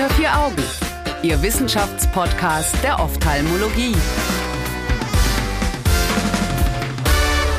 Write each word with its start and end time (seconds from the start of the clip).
Unter 0.00 0.14
vier 0.14 0.34
Augen, 0.34 0.62
Ihr 1.22 1.42
Wissenschaftspodcast 1.42 2.82
der 2.82 2.98
Ophthalmologie. 3.00 3.94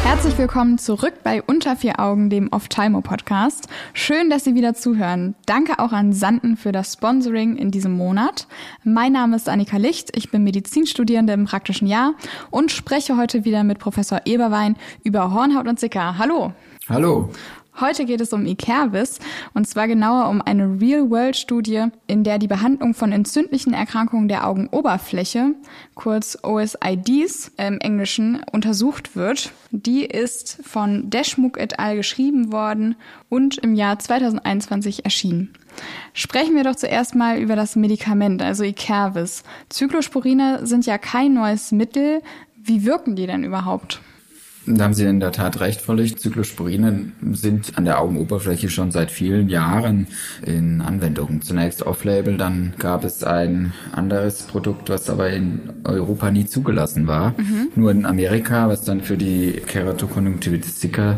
Herzlich 0.04 0.36
willkommen 0.40 0.80
zurück 0.80 1.14
bei 1.24 1.44
Unter 1.44 1.76
vier 1.76 2.00
Augen, 2.00 2.32
dem 2.32 2.52
Ophthalmo-Podcast. 2.52 3.68
Schön, 3.94 4.32
dass 4.32 4.44
Sie 4.44 4.56
wieder 4.56 4.74
zuhören. 4.74 5.36
Danke 5.46 5.78
auch 5.78 5.92
an 5.92 6.14
Sanden 6.14 6.58
für 6.58 6.72
das 6.72 6.94
Sponsoring 6.94 7.58
in 7.58 7.70
diesem 7.70 7.92
Monat. 7.92 8.48
Mein 8.84 9.12
Name 9.12 9.36
ist 9.36 9.48
Annika 9.48 9.78
Licht, 9.78 10.18
ich 10.18 10.32
bin 10.32 10.44
Medizinstudierende 10.44 11.34
im 11.34 11.46
praktischen 11.46 11.88
Jahr 11.88 12.16
und 12.50 12.72
spreche 12.72 13.18
heute 13.18 13.46
wieder 13.46 13.64
mit 13.64 13.78
Professor 13.78 14.22
Eberwein 14.26 14.78
über 15.04 15.32
Hornhaut 15.32 15.68
und 15.68 15.80
Sicker. 15.80 16.18
Hallo. 16.18 16.54
Hallo. 16.90 17.30
Heute 17.82 18.06
geht 18.06 18.22
es 18.22 18.32
um 18.32 18.46
Ikervis 18.46 19.18
und 19.56 19.68
zwar 19.68 19.88
genauer 19.88 20.30
um 20.30 20.40
eine 20.40 20.80
Real-World-Studie, 20.80 21.88
in 22.06 22.24
der 22.24 22.38
die 22.38 22.48
Behandlung 22.48 22.94
von 22.94 23.12
entzündlichen 23.12 23.74
Erkrankungen 23.74 24.28
der 24.28 24.48
Augenoberfläche, 24.48 25.56
kurz 25.96 26.38
OSIDs 26.44 27.52
im 27.58 27.80
Englischen, 27.80 28.44
untersucht 28.52 29.16
wird. 29.16 29.52
Die 29.72 30.06
ist 30.06 30.60
von 30.64 31.10
Deschmuck 31.10 31.58
et 31.58 31.80
al. 31.80 31.96
geschrieben 31.96 32.52
worden 32.52 32.96
und 33.30 33.58
im 33.58 33.74
Jahr 33.74 33.98
2021 33.98 35.04
erschienen. 35.04 35.52
Sprechen 36.14 36.56
wir 36.56 36.64
doch 36.64 36.76
zuerst 36.76 37.16
mal 37.16 37.40
über 37.40 37.56
das 37.56 37.76
Medikament, 37.76 38.44
also 38.44 38.64
Ikervis. 38.64 39.42
Zyklosporine 39.70 40.68
sind 40.68 40.86
ja 40.86 41.00
kein 41.00 41.34
neues 41.34 41.72
Mittel. 41.72 42.22
Wie 42.56 42.86
wirken 42.86 43.16
die 43.16 43.26
denn 43.26 43.44
überhaupt? 43.44 44.02
Da 44.68 44.84
haben 44.84 44.94
Sie 44.94 45.06
in 45.06 45.20
der 45.20 45.32
Tat 45.32 45.60
recht, 45.60 45.82
völlig. 45.82 46.18
Zyklosporine 46.18 47.12
sind 47.32 47.78
an 47.78 47.86
der 47.86 48.00
Augenoberfläche 48.00 48.70
schon 48.70 48.92
seit 48.92 49.10
vielen 49.10 49.50
Jahren 49.50 50.08
in 50.46 50.82
Anwendung. 50.82 51.42
Zunächst 51.42 51.84
off-label, 51.84 52.38
dann 52.38 52.74
gab 52.78 53.04
es 53.04 53.24
ein 53.24 53.74
anderes 53.92 54.44
Produkt, 54.44 54.90
was 54.90 55.10
aber 55.10 55.32
in 55.32 55.62
Europa 55.84 56.30
nie 56.30 56.46
zugelassen 56.46 57.08
war. 57.08 57.32
Mhm. 57.38 57.70
Nur 57.76 57.92
in 57.92 58.06
Amerika, 58.06 58.68
was 58.70 58.84
dann 58.84 59.02
für 59.02 59.18
die 59.18 59.54
Keratokonjunktivitis 59.66 60.80
sicca 60.80 61.18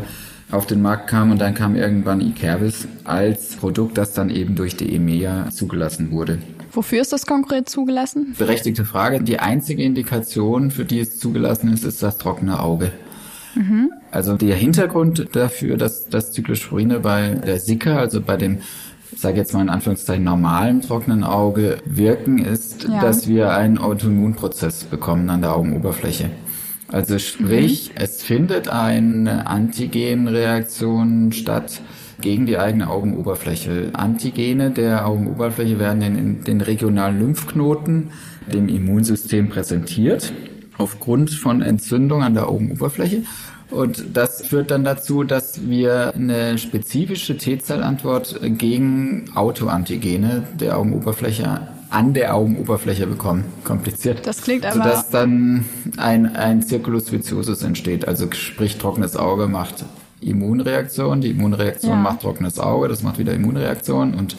auf 0.50 0.66
den 0.66 0.80
Markt 0.80 1.08
kam 1.08 1.30
und 1.30 1.40
dann 1.40 1.54
kam 1.54 1.74
irgendwann 1.74 2.20
Ikervis 2.20 2.86
als 3.04 3.56
Produkt, 3.56 3.98
das 3.98 4.12
dann 4.12 4.30
eben 4.30 4.54
durch 4.54 4.76
die 4.76 4.94
EMEA 4.94 5.50
zugelassen 5.50 6.10
wurde. 6.10 6.38
Wofür 6.72 7.00
ist 7.00 7.12
das 7.12 7.26
konkret 7.26 7.68
zugelassen? 7.68 8.34
Berechtigte 8.38 8.84
Frage. 8.84 9.22
Die 9.22 9.38
einzige 9.38 9.82
Indikation, 9.82 10.70
für 10.70 10.84
die 10.84 10.98
es 10.98 11.18
zugelassen 11.18 11.72
ist, 11.72 11.84
ist 11.84 12.02
das 12.02 12.18
trockene 12.18 12.60
Auge. 12.60 12.90
Mhm. 13.54 13.90
Also 14.10 14.36
der 14.36 14.56
Hintergrund 14.56 15.28
dafür, 15.32 15.76
dass 15.76 16.08
das 16.08 16.32
Zyklosporine 16.32 17.00
bei 17.00 17.30
der 17.30 17.58
Sicke, 17.58 17.96
also 17.96 18.20
bei 18.20 18.36
dem 18.36 18.58
ich 19.12 19.20
sage 19.20 19.36
jetzt 19.36 19.54
mal 19.54 19.62
in 19.62 19.68
Anführungszeichen 19.68 20.24
normalen 20.24 20.80
trockenen 20.80 21.22
Auge 21.22 21.78
wirken, 21.84 22.38
ist, 22.38 22.84
ja. 22.84 23.00
dass 23.00 23.28
wir 23.28 23.52
einen 23.52 23.78
Autoimmunprozess 23.78 24.84
bekommen 24.84 25.30
an 25.30 25.40
der 25.40 25.54
Augenoberfläche. 25.54 26.30
Also 26.90 27.18
sprich, 27.18 27.90
mhm. 27.90 28.02
es 28.02 28.22
findet 28.22 28.68
eine 28.68 29.46
Antigenreaktion 29.46 31.32
statt 31.32 31.80
gegen 32.20 32.46
die 32.46 32.58
eigene 32.58 32.88
Augenoberfläche. 32.90 33.90
Antigene 33.92 34.70
der 34.70 35.06
Augenoberfläche 35.06 35.78
werden 35.78 36.02
in 36.02 36.44
den 36.44 36.60
regionalen 36.60 37.20
Lymphknoten 37.20 38.10
dem 38.52 38.68
Immunsystem 38.68 39.48
präsentiert 39.48 40.32
aufgrund 40.78 41.30
von 41.30 41.62
Entzündung 41.62 42.22
an 42.22 42.34
der 42.34 42.48
Augenoberfläche. 42.48 43.22
Und 43.70 44.04
das 44.12 44.46
führt 44.46 44.70
dann 44.70 44.84
dazu, 44.84 45.24
dass 45.24 45.68
wir 45.68 46.14
eine 46.14 46.58
spezifische 46.58 47.36
T-Zellantwort 47.36 48.38
gegen 48.42 49.30
Autoantigene 49.34 50.46
der 50.60 50.78
Augenoberfläche 50.78 51.68
an 51.90 52.12
der 52.12 52.34
Augenoberfläche 52.34 53.06
bekommen. 53.06 53.44
Kompliziert. 53.64 54.26
Das 54.26 54.42
klingt 54.42 54.66
aber... 54.66 54.74
Sodass 54.74 55.10
dann 55.10 55.64
ein, 55.96 56.34
ein 56.34 56.62
Circulus 56.62 57.12
viciosus 57.12 57.62
entsteht. 57.62 58.06
Also 58.06 58.30
sprich, 58.32 58.78
trockenes 58.78 59.16
Auge 59.16 59.46
macht 59.46 59.84
Immunreaktion, 60.20 61.20
die 61.20 61.30
Immunreaktion 61.30 61.92
ja. 61.92 61.98
macht 61.98 62.22
trockenes 62.22 62.58
Auge, 62.58 62.88
das 62.88 63.02
macht 63.02 63.18
wieder 63.18 63.32
Immunreaktion 63.32 64.14
und 64.14 64.36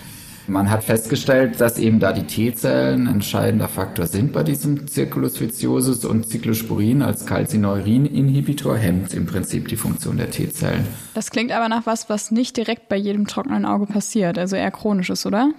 man 0.47 0.69
hat 0.69 0.83
festgestellt, 0.83 1.59
dass 1.59 1.78
eben 1.78 2.00
da 2.00 2.13
die 2.13 2.23
T-Zellen 2.23 3.07
entscheidender 3.07 3.67
Faktor 3.67 4.07
sind 4.07 4.33
bei 4.33 4.44
diesem 4.44 4.88
Circulus 4.88 5.39
viciosus 5.39 6.06
und 6.06 6.28
Cyclosporin 6.28 7.01
als 7.01 7.25
Calcineurin-Inhibitor 7.25 8.78
hemmt 8.78 9.13
im 9.13 9.25
Prinzip 9.25 9.67
die 9.67 9.78
Funktion 9.78 10.17
der 10.17 10.31
T-Zellen. 10.31 10.85
Das 11.13 11.31
klingt 11.31 11.51
aber 11.51 11.69
nach 11.69 11.85
was, 11.85 12.09
was 12.09 12.31
nicht 12.31 12.57
direkt 12.57 12.89
bei 12.89 12.97
jedem 12.97 13.28
trockenen 13.28 13.66
Auge 13.66 13.85
passiert, 13.85 14.38
also 14.38 14.56
eher 14.56 14.72
chronisch 14.72 15.09
ist, 15.09 15.25
oder? 15.25 15.51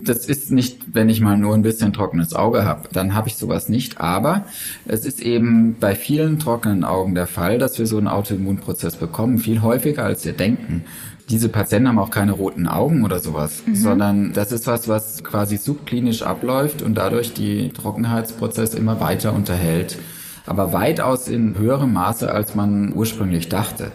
Das 0.00 0.26
ist 0.26 0.50
nicht, 0.50 0.94
wenn 0.94 1.08
ich 1.08 1.20
mal 1.20 1.36
nur 1.36 1.54
ein 1.54 1.62
bisschen 1.62 1.92
trockenes 1.92 2.34
Auge 2.34 2.64
habe, 2.64 2.88
dann 2.92 3.14
habe 3.14 3.28
ich 3.28 3.36
sowas 3.36 3.68
nicht. 3.68 4.00
Aber 4.00 4.44
es 4.86 5.04
ist 5.04 5.20
eben 5.20 5.76
bei 5.78 5.94
vielen 5.94 6.38
trockenen 6.38 6.84
Augen 6.84 7.14
der 7.14 7.26
Fall, 7.26 7.58
dass 7.58 7.78
wir 7.78 7.86
so 7.86 7.98
einen 7.98 8.08
Autoimmunprozess 8.08 8.96
bekommen, 8.96 9.38
viel 9.38 9.62
häufiger 9.62 10.04
als 10.04 10.24
wir 10.24 10.32
denken 10.32 10.84
diese 11.30 11.48
Patienten 11.48 11.88
haben 11.88 11.98
auch 11.98 12.10
keine 12.10 12.32
roten 12.32 12.66
Augen 12.66 13.04
oder 13.04 13.18
sowas, 13.18 13.62
mhm. 13.66 13.74
sondern 13.74 14.32
das 14.32 14.52
ist 14.52 14.66
was, 14.66 14.88
was 14.88 15.22
quasi 15.22 15.56
subklinisch 15.56 16.22
abläuft 16.22 16.82
und 16.82 16.94
dadurch 16.94 17.34
die 17.34 17.70
Trockenheitsprozess 17.70 18.74
immer 18.74 19.00
weiter 19.00 19.34
unterhält. 19.34 19.98
Aber 20.46 20.72
weitaus 20.72 21.28
in 21.28 21.58
höherem 21.58 21.92
Maße, 21.92 22.32
als 22.32 22.54
man 22.54 22.94
ursprünglich 22.94 23.50
dachte. 23.50 23.92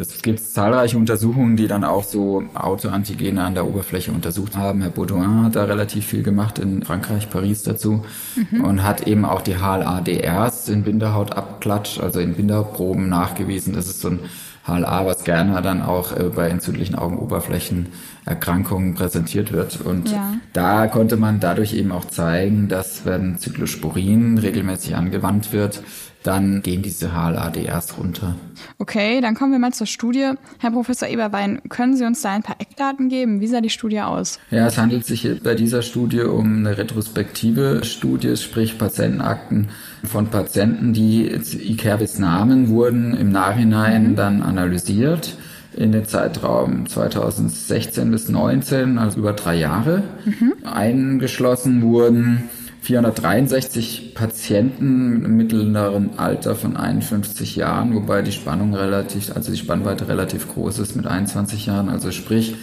Es 0.00 0.22
gibt 0.22 0.38
zahlreiche 0.38 0.96
Untersuchungen, 0.96 1.56
die 1.56 1.66
dann 1.66 1.82
auch 1.82 2.04
so 2.04 2.44
Autoantigene 2.54 3.42
an 3.42 3.54
der 3.54 3.66
Oberfläche 3.66 4.12
untersucht 4.12 4.56
haben. 4.56 4.80
Herr 4.80 4.90
Baudouin 4.90 5.42
hat 5.42 5.56
da 5.56 5.64
relativ 5.64 6.06
viel 6.06 6.22
gemacht 6.22 6.60
in 6.60 6.84
Frankreich, 6.84 7.28
Paris 7.28 7.64
dazu 7.64 8.04
mhm. 8.36 8.64
und 8.64 8.84
hat 8.84 9.08
eben 9.08 9.24
auch 9.24 9.42
die 9.42 9.56
HLA-DRs 9.56 10.68
in 10.68 10.84
Bindehautabklatsch, 10.84 11.98
also 11.98 12.20
in 12.20 12.34
Bindehautproben 12.34 13.08
nachgewiesen. 13.08 13.74
Das 13.74 13.86
ist 13.86 14.00
so 14.00 14.10
ein 14.10 14.20
HLA, 14.68 15.04
was 15.04 15.24
gerne 15.24 15.60
dann 15.62 15.82
auch 15.82 16.16
äh, 16.16 16.30
bei 16.32 16.48
entzündlichen 16.48 16.94
Augenoberflächenerkrankungen 16.94 18.94
präsentiert 18.94 19.50
wird. 19.50 19.80
Und 19.80 20.12
ja. 20.12 20.34
da 20.52 20.86
konnte 20.86 21.16
man 21.16 21.40
dadurch 21.40 21.74
eben 21.74 21.90
auch 21.90 22.04
zeigen, 22.04 22.68
dass 22.68 23.04
wenn 23.04 23.38
Zyklosporin 23.38 24.38
regelmäßig 24.38 24.94
angewandt 24.94 25.52
wird, 25.52 25.82
dann 26.22 26.62
gehen 26.62 26.82
diese 26.82 27.12
HLA-D 27.12 27.64
erst 27.64 27.98
runter. 27.98 28.34
Okay, 28.78 29.20
dann 29.20 29.34
kommen 29.34 29.52
wir 29.52 29.58
mal 29.58 29.72
zur 29.72 29.86
Studie. 29.86 30.32
Herr 30.58 30.70
Professor 30.70 31.08
Eberwein, 31.08 31.60
können 31.68 31.96
Sie 31.96 32.04
uns 32.04 32.22
da 32.22 32.30
ein 32.30 32.42
paar 32.42 32.60
Eckdaten 32.60 33.08
geben? 33.08 33.40
Wie 33.40 33.46
sah 33.46 33.60
die 33.60 33.70
Studie 33.70 34.00
aus? 34.00 34.38
Ja, 34.50 34.66
es 34.66 34.78
handelt 34.78 35.06
sich 35.06 35.28
bei 35.42 35.54
dieser 35.54 35.82
Studie 35.82 36.20
um 36.20 36.58
eine 36.58 36.76
retrospektive 36.76 37.84
Studie, 37.84 38.36
sprich 38.36 38.78
Patientenakten 38.78 39.68
von 40.04 40.28
Patienten, 40.28 40.92
die 40.92 41.26
Ikervis 41.26 42.18
Namen 42.18 42.68
wurden 42.68 43.14
im 43.14 43.30
Nachhinein 43.30 44.10
mhm. 44.10 44.16
dann 44.16 44.42
analysiert 44.42 45.36
in 45.76 45.92
den 45.92 46.06
Zeitraum 46.06 46.86
2016 46.88 48.10
bis 48.10 48.26
2019, 48.26 48.98
also 48.98 49.20
über 49.20 49.32
drei 49.32 49.54
Jahre. 49.56 50.02
Mhm. 50.24 50.54
Eingeschlossen 50.64 51.82
wurden 51.82 52.48
463 52.88 54.14
Patienten 54.14 55.22
im 55.22 55.36
mittleren 55.36 56.18
Alter 56.18 56.54
von 56.54 56.74
51 56.74 57.54
Jahren, 57.54 57.94
wobei 57.94 58.22
die 58.22 58.32
Spannung 58.32 58.74
relativ, 58.74 59.30
also 59.36 59.52
die 59.52 59.58
Spannweite 59.58 60.08
relativ 60.08 60.48
groß 60.48 60.78
ist 60.78 60.96
mit 60.96 61.06
21 61.06 61.66
Jahren. 61.66 61.90
Also 61.90 62.12
sprich, 62.12 62.54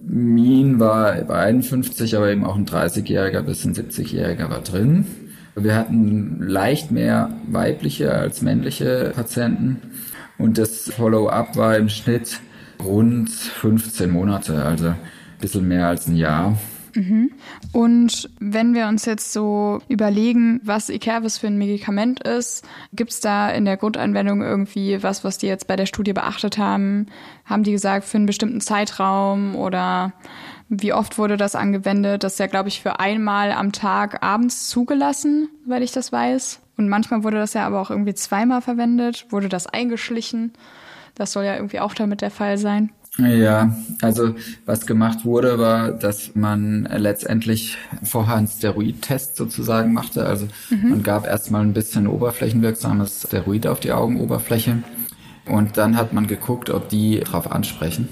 Min 0.00 0.78
war 0.78 1.16
bei 1.22 1.40
51, 1.40 2.16
aber 2.16 2.30
eben 2.30 2.44
auch 2.44 2.54
ein 2.54 2.66
30-Jähriger 2.66 3.42
bis 3.42 3.64
ein 3.64 3.74
70-Jähriger 3.74 4.48
war 4.48 4.60
drin. 4.60 5.06
Wir 5.56 5.74
hatten 5.74 6.38
leicht 6.38 6.92
mehr 6.92 7.30
weibliche 7.48 8.14
als 8.14 8.42
männliche 8.42 9.10
Patienten 9.12 9.78
und 10.38 10.56
das 10.56 10.92
Follow-up 10.96 11.56
war 11.56 11.76
im 11.76 11.88
Schnitt 11.88 12.38
rund 12.80 13.28
15 13.28 14.08
Monate, 14.08 14.64
also 14.64 14.90
ein 14.90 14.96
bisschen 15.40 15.66
mehr 15.66 15.88
als 15.88 16.06
ein 16.06 16.14
Jahr. 16.14 16.56
Mhm. 16.94 17.32
Und 17.72 18.30
wenn 18.38 18.74
wir 18.74 18.86
uns 18.86 19.04
jetzt 19.04 19.32
so 19.32 19.80
überlegen, 19.88 20.60
was 20.64 20.88
Ikervis 20.88 21.38
für 21.38 21.48
ein 21.48 21.58
Medikament 21.58 22.22
ist, 22.22 22.64
gibt 22.92 23.10
es 23.10 23.20
da 23.20 23.50
in 23.50 23.64
der 23.64 23.76
Grundanwendung 23.76 24.42
irgendwie 24.42 25.02
was, 25.02 25.24
was 25.24 25.38
die 25.38 25.46
jetzt 25.46 25.66
bei 25.66 25.76
der 25.76 25.86
Studie 25.86 26.12
beachtet 26.12 26.58
haben? 26.58 27.06
Haben 27.44 27.64
die 27.64 27.72
gesagt, 27.72 28.04
für 28.04 28.16
einen 28.16 28.26
bestimmten 28.26 28.60
Zeitraum 28.60 29.56
oder 29.56 30.12
wie 30.68 30.92
oft 30.92 31.18
wurde 31.18 31.36
das 31.36 31.54
angewendet? 31.54 32.22
Das 32.22 32.34
ist 32.34 32.38
ja, 32.38 32.46
glaube 32.46 32.68
ich, 32.68 32.80
für 32.80 33.00
einmal 33.00 33.52
am 33.52 33.72
Tag 33.72 34.22
abends 34.22 34.68
zugelassen, 34.68 35.48
weil 35.66 35.82
ich 35.82 35.92
das 35.92 36.12
weiß. 36.12 36.60
Und 36.76 36.88
manchmal 36.88 37.22
wurde 37.22 37.38
das 37.38 37.54
ja 37.54 37.66
aber 37.66 37.80
auch 37.80 37.90
irgendwie 37.90 38.14
zweimal 38.14 38.60
verwendet, 38.60 39.26
wurde 39.30 39.48
das 39.48 39.66
eingeschlichen. 39.66 40.52
Das 41.14 41.32
soll 41.32 41.44
ja 41.44 41.54
irgendwie 41.54 41.80
auch 41.80 41.94
damit 41.94 42.20
der 42.20 42.30
Fall 42.30 42.58
sein. 42.58 42.90
Ja, 43.18 43.76
also 44.02 44.34
was 44.66 44.86
gemacht 44.86 45.24
wurde, 45.24 45.58
war, 45.58 45.92
dass 45.92 46.34
man 46.34 46.88
letztendlich 46.96 47.78
vorher 48.02 48.36
einen 48.36 48.48
Steroidtest 48.48 49.36
sozusagen 49.36 49.92
machte. 49.92 50.26
Also 50.26 50.48
mhm. 50.70 50.90
man 50.90 51.02
gab 51.04 51.26
erstmal 51.26 51.62
ein 51.62 51.74
bisschen 51.74 52.08
oberflächenwirksames 52.08 53.26
Steroid 53.28 53.68
auf 53.68 53.78
die 53.78 53.92
Augenoberfläche 53.92 54.82
und 55.46 55.76
dann 55.76 55.96
hat 55.96 56.12
man 56.12 56.26
geguckt, 56.26 56.70
ob 56.70 56.88
die 56.88 57.20
darauf 57.20 57.52
ansprechen. 57.52 58.08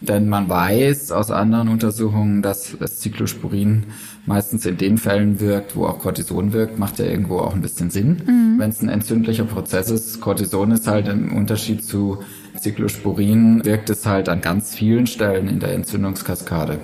Denn 0.00 0.28
man 0.28 0.48
weiß 0.48 1.12
aus 1.12 1.30
anderen 1.30 1.68
Untersuchungen, 1.68 2.42
dass 2.42 2.76
das 2.78 3.00
Cyclosporin 3.00 3.84
meistens 4.26 4.66
in 4.66 4.76
den 4.76 4.98
Fällen 4.98 5.38
wirkt, 5.40 5.76
wo 5.76 5.86
auch 5.86 6.00
Cortison 6.00 6.52
wirkt, 6.52 6.78
macht 6.78 6.98
ja 6.98 7.04
irgendwo 7.04 7.38
auch 7.38 7.54
ein 7.54 7.60
bisschen 7.60 7.90
Sinn. 7.90 8.22
Mhm. 8.26 8.58
Wenn 8.58 8.70
es 8.70 8.80
ein 8.80 8.88
entzündlicher 8.88 9.44
Prozess 9.44 9.90
ist, 9.90 10.20
Cortison 10.20 10.72
ist 10.72 10.88
halt 10.88 11.06
im 11.06 11.36
Unterschied 11.36 11.84
zu 11.84 12.18
Cyclosporin, 12.62 13.64
wirkt 13.64 13.90
es 13.90 14.06
halt 14.06 14.28
an 14.28 14.40
ganz 14.40 14.74
vielen 14.74 15.06
Stellen 15.06 15.48
in 15.48 15.60
der 15.60 15.74
Entzündungskaskade. 15.74 16.78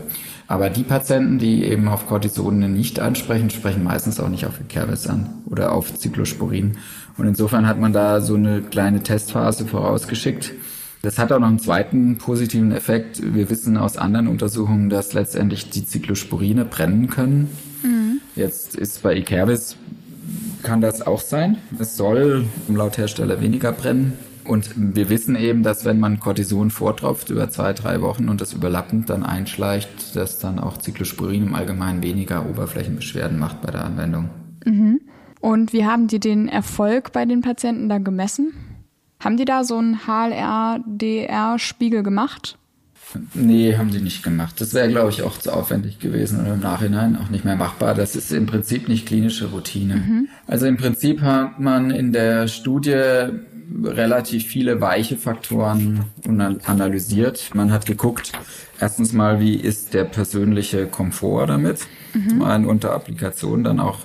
Aber 0.48 0.70
die 0.70 0.82
Patienten, 0.82 1.38
die 1.38 1.64
eben 1.64 1.88
auf 1.88 2.06
Cortisone 2.06 2.68
nicht 2.68 3.00
ansprechen, 3.00 3.50
sprechen 3.50 3.84
meistens 3.84 4.18
auch 4.18 4.30
nicht 4.30 4.46
auf 4.46 4.60
Ikervis 4.60 5.06
an 5.06 5.28
oder 5.44 5.72
auf 5.72 5.96
Cyclosporin. 5.98 6.78
Und 7.18 7.26
insofern 7.26 7.66
hat 7.66 7.78
man 7.78 7.92
da 7.92 8.20
so 8.20 8.34
eine 8.34 8.62
kleine 8.62 9.02
Testphase 9.02 9.66
vorausgeschickt. 9.66 10.52
Das 11.02 11.18
hat 11.18 11.32
auch 11.32 11.38
noch 11.38 11.48
einen 11.48 11.58
zweiten 11.58 12.16
positiven 12.18 12.72
Effekt. 12.72 13.20
Wir 13.22 13.50
wissen 13.50 13.76
aus 13.76 13.98
anderen 13.98 14.26
Untersuchungen, 14.26 14.88
dass 14.88 15.12
letztendlich 15.12 15.70
die 15.70 15.86
Cyclosporine 15.86 16.64
brennen 16.64 17.08
können. 17.08 17.50
Mhm. 17.82 18.20
Jetzt 18.34 18.74
ist 18.74 19.02
bei 19.02 19.16
Ikervis 19.16 19.76
kann 20.62 20.80
das 20.80 21.06
auch 21.06 21.20
sein. 21.20 21.58
Es 21.78 21.96
soll 21.96 22.46
laut 22.68 22.98
Hersteller 22.98 23.40
weniger 23.40 23.72
brennen. 23.72 24.14
Und 24.48 24.70
wir 24.76 25.10
wissen 25.10 25.36
eben, 25.36 25.62
dass 25.62 25.84
wenn 25.84 26.00
man 26.00 26.20
Cortison 26.20 26.70
vortropft 26.70 27.28
über 27.28 27.50
zwei, 27.50 27.74
drei 27.74 28.00
Wochen 28.00 28.30
und 28.30 28.40
das 28.40 28.54
überlappend 28.54 29.10
dann 29.10 29.22
einschleicht, 29.22 30.16
dass 30.16 30.38
dann 30.38 30.58
auch 30.58 30.80
Cyclosporin 30.80 31.48
im 31.48 31.54
Allgemeinen 31.54 32.02
weniger 32.02 32.48
Oberflächenbeschwerden 32.48 33.38
macht 33.38 33.60
bei 33.60 33.70
der 33.70 33.84
Anwendung. 33.84 34.30
Mhm. 34.64 35.02
Und 35.40 35.74
wie 35.74 35.84
haben 35.84 36.08
die 36.08 36.18
den 36.18 36.48
Erfolg 36.48 37.12
bei 37.12 37.26
den 37.26 37.42
Patienten 37.42 37.90
da 37.90 37.98
gemessen? 37.98 38.54
Haben 39.20 39.36
die 39.36 39.44
da 39.44 39.64
so 39.64 39.76
einen 39.76 40.06
HLR-DR-Spiegel 40.06 42.02
gemacht? 42.02 42.56
Nee, 43.34 43.76
haben 43.76 43.90
sie 43.90 44.00
nicht 44.00 44.22
gemacht. 44.22 44.60
Das 44.60 44.74
wäre, 44.74 44.88
glaube 44.88 45.10
ich, 45.10 45.22
auch 45.22 45.38
zu 45.38 45.52
aufwendig 45.52 45.98
gewesen 45.98 46.40
oder 46.40 46.54
im 46.54 46.60
Nachhinein 46.60 47.16
auch 47.16 47.30
nicht 47.30 47.44
mehr 47.44 47.56
machbar. 47.56 47.94
Das 47.94 48.16
ist 48.16 48.32
im 48.32 48.46
Prinzip 48.46 48.88
nicht 48.88 49.06
klinische 49.06 49.46
Routine. 49.50 49.96
Mhm. 49.96 50.28
Also 50.46 50.66
im 50.66 50.76
Prinzip 50.76 51.20
hat 51.22 51.60
man 51.60 51.90
in 51.90 52.12
der 52.12 52.48
Studie 52.48 53.28
relativ 53.84 54.46
viele 54.46 54.80
weiche 54.80 55.16
Faktoren 55.16 56.04
analysiert. 56.64 57.50
Man 57.54 57.72
hat 57.72 57.86
geguckt, 57.86 58.32
erstens 58.80 59.12
mal, 59.12 59.40
wie 59.40 59.54
ist 59.54 59.94
der 59.94 60.04
persönliche 60.04 60.86
Komfort 60.86 61.46
damit, 61.46 61.80
mhm. 62.14 62.28
zum 62.28 62.42
einen 62.42 62.66
unter 62.66 62.92
Applikation, 62.92 63.64
dann 63.64 63.80
auch 63.80 63.98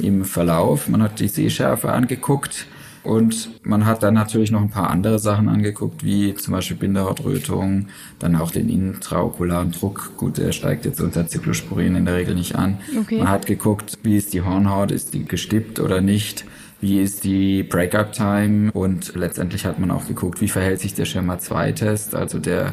im 0.00 0.24
Verlauf. 0.24 0.88
Man 0.88 1.02
hat 1.02 1.20
die 1.20 1.28
Sehschärfe 1.28 1.92
angeguckt 1.92 2.66
und 3.02 3.50
man 3.62 3.86
hat 3.86 4.02
dann 4.02 4.14
natürlich 4.14 4.50
noch 4.50 4.60
ein 4.60 4.70
paar 4.70 4.90
andere 4.90 5.18
Sachen 5.18 5.48
angeguckt, 5.48 6.04
wie 6.04 6.34
zum 6.34 6.52
Beispiel 6.52 6.76
Bindehautrötung, 6.76 7.86
dann 8.18 8.34
auch 8.34 8.50
den 8.50 8.68
intraokularen 8.68 9.70
Druck. 9.70 10.12
Gut, 10.16 10.38
der 10.38 10.52
steigt 10.52 10.84
jetzt 10.84 11.00
unter 11.00 11.26
Zyklosporin 11.26 11.94
in 11.94 12.04
der 12.04 12.16
Regel 12.16 12.34
nicht 12.34 12.56
an. 12.56 12.78
Okay. 13.00 13.18
Man 13.18 13.28
hat 13.28 13.46
geguckt, 13.46 13.98
wie 14.02 14.16
ist 14.16 14.34
die 14.34 14.42
Hornhaut, 14.42 14.90
ist 14.90 15.14
die 15.14 15.24
gestippt 15.24 15.78
oder 15.78 16.00
nicht 16.00 16.44
wie 16.80 17.00
ist 17.00 17.24
die 17.24 17.62
Breakup-Time 17.62 18.72
und 18.72 19.14
letztendlich 19.14 19.64
hat 19.64 19.78
man 19.78 19.90
auch 19.90 20.06
geguckt, 20.06 20.40
wie 20.40 20.48
verhält 20.48 20.80
sich 20.80 20.94
der 20.94 21.04
Schema-2-Test, 21.04 22.14
also 22.14 22.38
der 22.38 22.72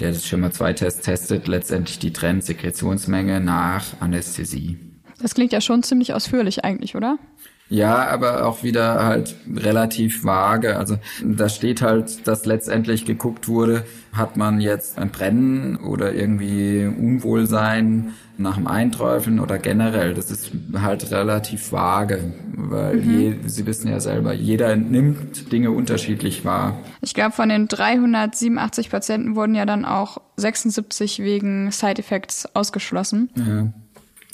der 0.00 0.10
das 0.10 0.26
Schema-2-Test 0.26 1.04
testet 1.04 1.46
letztendlich 1.46 1.98
die 1.98 2.12
Trendsekretionsmenge 2.12 3.40
nach 3.40 4.00
Anästhesie. 4.00 4.78
Das 5.20 5.34
klingt 5.34 5.52
ja 5.52 5.60
schon 5.60 5.82
ziemlich 5.82 6.12
ausführlich 6.12 6.64
eigentlich, 6.64 6.96
oder? 6.96 7.18
Ja, 7.70 8.08
aber 8.08 8.46
auch 8.46 8.62
wieder 8.62 9.04
halt 9.04 9.36
relativ 9.56 10.24
vage. 10.24 10.76
Also 10.76 10.98
da 11.24 11.48
steht 11.48 11.80
halt, 11.80 12.26
dass 12.26 12.44
letztendlich 12.44 13.06
geguckt 13.06 13.48
wurde, 13.48 13.84
hat 14.12 14.36
man 14.36 14.60
jetzt 14.60 14.98
ein 14.98 15.10
Brennen 15.10 15.76
oder 15.76 16.14
irgendwie 16.14 16.86
Unwohlsein 16.86 18.14
nach 18.36 18.56
dem 18.56 18.66
Einträufeln 18.66 19.40
oder 19.40 19.58
generell. 19.58 20.14
Das 20.14 20.30
ist 20.30 20.50
halt 20.74 21.10
relativ 21.10 21.72
vage, 21.72 22.32
weil 22.52 22.96
mhm. 22.96 23.20
je, 23.20 23.36
Sie 23.46 23.66
wissen 23.66 23.88
ja 23.88 24.00
selber, 24.00 24.34
jeder 24.34 24.76
nimmt 24.76 25.50
Dinge 25.52 25.70
unterschiedlich 25.70 26.44
wahr. 26.44 26.78
Ich 27.00 27.14
glaube, 27.14 27.32
von 27.32 27.48
den 27.48 27.68
387 27.68 28.90
Patienten 28.90 29.36
wurden 29.36 29.54
ja 29.54 29.66
dann 29.66 29.84
auch 29.84 30.18
76 30.36 31.20
wegen 31.20 31.70
Side 31.70 31.98
Effects 31.98 32.46
ausgeschlossen. 32.54 33.30
Ja. 33.36 33.72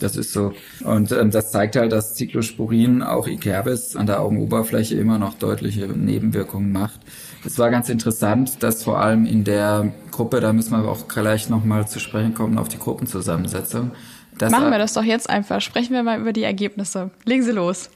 Das 0.01 0.17
ist 0.17 0.33
so. 0.33 0.53
Und 0.85 1.13
ähm, 1.13 1.31
das 1.31 1.53
zeigt 1.53 1.77
halt, 1.77 1.93
dass 1.93 2.17
Cyclosporin 2.17 3.03
auch 3.03 3.29
Ikerbis 3.29 3.97
an 3.97 4.07
der 4.07 4.21
Augenoberfläche 4.21 4.97
immer 4.97 5.19
noch 5.19 5.35
deutliche 5.35 5.87
Nebenwirkungen 5.87 6.73
macht. 6.73 7.01
Es 7.45 7.59
war 7.59 7.71
ganz 7.71 7.89
interessant, 7.89 8.63
dass 8.63 8.83
vor 8.83 9.01
allem 9.01 9.25
in 9.27 9.45
der 9.45 9.93
Gruppe, 10.11 10.41
da 10.41 10.53
müssen 10.53 10.73
wir 10.73 10.91
auch 10.91 11.09
gleich 11.09 11.49
nochmal 11.49 11.87
zu 11.87 12.01
sprechen 12.01 12.35
kommen, 12.35 12.59
auf 12.59 12.69
die 12.69 12.79
Gruppenzusammensetzung, 12.79 13.93
das 14.41 14.51
Machen 14.51 14.71
wir 14.71 14.79
das 14.79 14.95
doch 14.95 15.05
jetzt 15.05 15.29
einfach. 15.29 15.61
Sprechen 15.61 15.93
wir 15.93 16.03
mal 16.03 16.19
über 16.19 16.33
die 16.33 16.45
Ergebnisse. 16.45 17.11
Legen 17.27 17.43
Sie 17.43 17.53
los. 17.53 17.91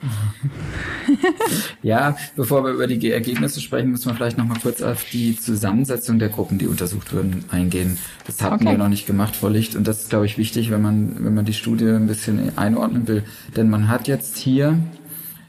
ja, 1.82 2.16
bevor 2.36 2.64
wir 2.64 2.72
über 2.72 2.86
die 2.86 3.10
Ergebnisse 3.10 3.62
sprechen, 3.62 3.90
müssen 3.90 4.10
wir 4.10 4.14
vielleicht 4.14 4.36
noch 4.36 4.44
mal 4.44 4.58
kurz 4.60 4.82
auf 4.82 5.04
die 5.10 5.38
Zusammensetzung 5.38 6.18
der 6.18 6.28
Gruppen, 6.28 6.58
die 6.58 6.66
untersucht 6.66 7.14
wurden, 7.14 7.46
eingehen. 7.50 7.96
Das 8.26 8.42
hatten 8.42 8.66
okay. 8.66 8.72
wir 8.72 8.78
noch 8.78 8.88
nicht 8.88 9.06
gemacht 9.06 9.36
vor 9.36 9.50
Licht 9.50 9.74
und 9.74 9.88
das 9.88 10.02
ist, 10.02 10.10
glaube 10.10 10.26
ich, 10.26 10.36
wichtig, 10.36 10.70
wenn 10.70 10.82
man, 10.82 11.24
wenn 11.24 11.34
man 11.34 11.46
die 11.46 11.54
Studie 11.54 11.86
ein 11.86 12.06
bisschen 12.06 12.58
einordnen 12.58 13.08
will. 13.08 13.22
Denn 13.56 13.70
man 13.70 13.88
hat 13.88 14.06
jetzt 14.06 14.36
hier 14.36 14.78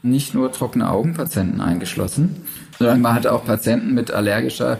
nicht 0.02 0.34
nur 0.34 0.50
trockene 0.50 0.88
Augenpatienten 0.88 1.60
eingeschlossen, 1.60 2.36
sondern 2.78 3.02
man 3.02 3.14
hat 3.14 3.26
auch 3.26 3.44
Patienten 3.44 3.92
mit 3.92 4.12
allergischer 4.12 4.78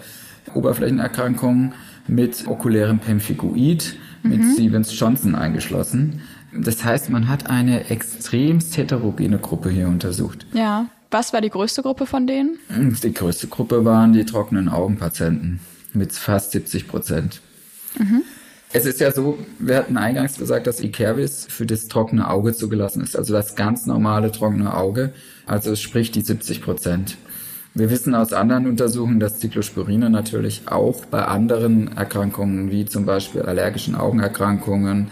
Oberflächenerkrankung, 0.55 1.75
mit 2.07 2.47
okulärem 2.47 3.01
Pemphiguid, 3.01 3.97
mit 4.27 4.41
mhm. 4.41 4.53
Stevens-Johnson 4.55 5.35
eingeschlossen. 5.35 6.23
Das 6.53 6.85
heißt, 6.85 7.11
man 7.11 7.29
hat 7.29 7.51
eine 7.51 7.91
extremst 7.91 8.77
heterogene 8.77 9.39
Gruppe 9.39 9.71
hier 9.71 9.89
untersucht. 9.89 10.47
Ja. 10.53 10.87
Was 11.11 11.33
war 11.33 11.41
die 11.41 11.51
größte 11.51 11.83
Gruppe 11.83 12.05
von 12.05 12.27
denen? 12.27 12.59
Die 12.69 13.15
größte 13.15 13.47
Gruppe 13.47 13.85
waren 13.85 14.13
die 14.13 14.25
trockenen 14.25 14.69
Augenpatienten 14.69 15.61
mit 15.93 16.13
fast 16.13 16.51
70 16.51 16.89
Prozent. 16.89 17.41
Mhm. 17.99 18.23
Es 18.73 18.85
ist 18.85 19.01
ja 19.01 19.13
so, 19.13 19.39
wir 19.59 19.77
hatten 19.77 19.97
eingangs 19.97 20.37
gesagt, 20.37 20.67
dass 20.67 20.81
Ikervis 20.81 21.47
für 21.49 21.65
das 21.65 21.89
trockene 21.89 22.29
Auge 22.29 22.53
zugelassen 22.55 23.03
ist, 23.03 23.17
also 23.17 23.33
das 23.33 23.55
ganz 23.55 23.87
normale 23.87 24.33
trockene 24.33 24.75
Auge, 24.75 25.13
also 25.47 25.77
sprich 25.77 26.11
die 26.11 26.21
70 26.21 26.63
Prozent. 26.63 27.17
Wir 27.77 27.91
wissen 27.91 28.15
aus 28.15 28.33
anderen 28.33 28.67
Untersuchungen, 28.67 29.21
dass 29.21 29.39
Cyclosporine 29.39 30.09
natürlich 30.09 30.63
auch 30.65 31.05
bei 31.05 31.27
anderen 31.27 31.95
Erkrankungen, 31.95 32.71
wie 32.71 32.87
zum 32.87 33.05
Beispiel 33.05 33.43
allergischen 33.43 33.95
Augenerkrankungen, 33.95 35.09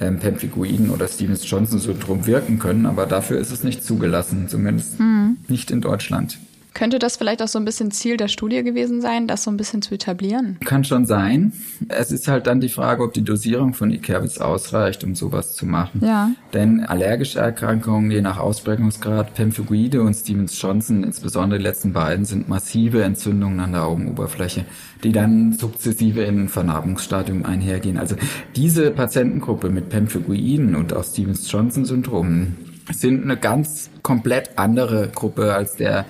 ähm, 0.00 0.18
Pemphigoiden 0.18 0.90
oder 0.90 1.06
Stevens-Johnson-Syndrom 1.06 2.26
wirken 2.26 2.58
können, 2.58 2.86
aber 2.86 3.06
dafür 3.06 3.38
ist 3.38 3.52
es 3.52 3.62
nicht 3.62 3.84
zugelassen, 3.84 4.48
zumindest 4.48 4.98
mhm. 4.98 5.36
nicht 5.46 5.70
in 5.70 5.80
Deutschland. 5.80 6.40
Könnte 6.74 6.98
das 6.98 7.16
vielleicht 7.16 7.42
auch 7.42 7.48
so 7.48 7.58
ein 7.58 7.64
bisschen 7.64 7.90
Ziel 7.90 8.16
der 8.16 8.28
Studie 8.28 8.62
gewesen 8.62 9.00
sein, 9.00 9.26
das 9.26 9.44
so 9.44 9.50
ein 9.50 9.56
bisschen 9.56 9.82
zu 9.82 9.94
etablieren? 9.94 10.58
Kann 10.64 10.84
schon 10.84 11.06
sein. 11.06 11.52
Es 11.88 12.12
ist 12.12 12.28
halt 12.28 12.46
dann 12.46 12.60
die 12.60 12.68
Frage, 12.68 13.02
ob 13.02 13.12
die 13.14 13.22
Dosierung 13.22 13.74
von 13.74 13.90
Ikervis 13.90 14.38
ausreicht, 14.38 15.02
um 15.04 15.14
sowas 15.14 15.54
zu 15.54 15.66
machen. 15.66 16.00
Ja. 16.04 16.30
Denn 16.52 16.84
allergische 16.84 17.40
Erkrankungen, 17.40 18.10
je 18.10 18.20
nach 18.20 18.38
Ausprägungsgrad, 18.38 19.34
Pemphigoide 19.34 20.02
und 20.02 20.14
Stevens-Johnson, 20.14 21.02
insbesondere 21.04 21.58
die 21.58 21.64
letzten 21.64 21.92
beiden, 21.92 22.24
sind 22.24 22.48
massive 22.48 23.02
Entzündungen 23.02 23.60
an 23.60 23.72
der 23.72 23.84
Augenoberfläche, 23.84 24.64
die 25.02 25.12
dann 25.12 25.52
sukzessive 25.52 26.22
in 26.22 26.44
ein 26.44 26.48
Vernarbungsstadium 26.48 27.44
einhergehen. 27.44 27.98
Also 27.98 28.16
diese 28.54 28.90
Patientengruppe 28.90 29.70
mit 29.70 29.88
Pemphigoiden 29.88 30.74
und 30.76 30.92
auch 30.92 31.04
Stevens-Johnson-Syndromen 31.04 32.56
sind 32.92 33.22
eine 33.22 33.36
ganz 33.36 33.90
komplett 34.02 34.58
andere 34.58 35.08
Gruppe 35.08 35.54
als 35.54 35.74
der 35.74 36.06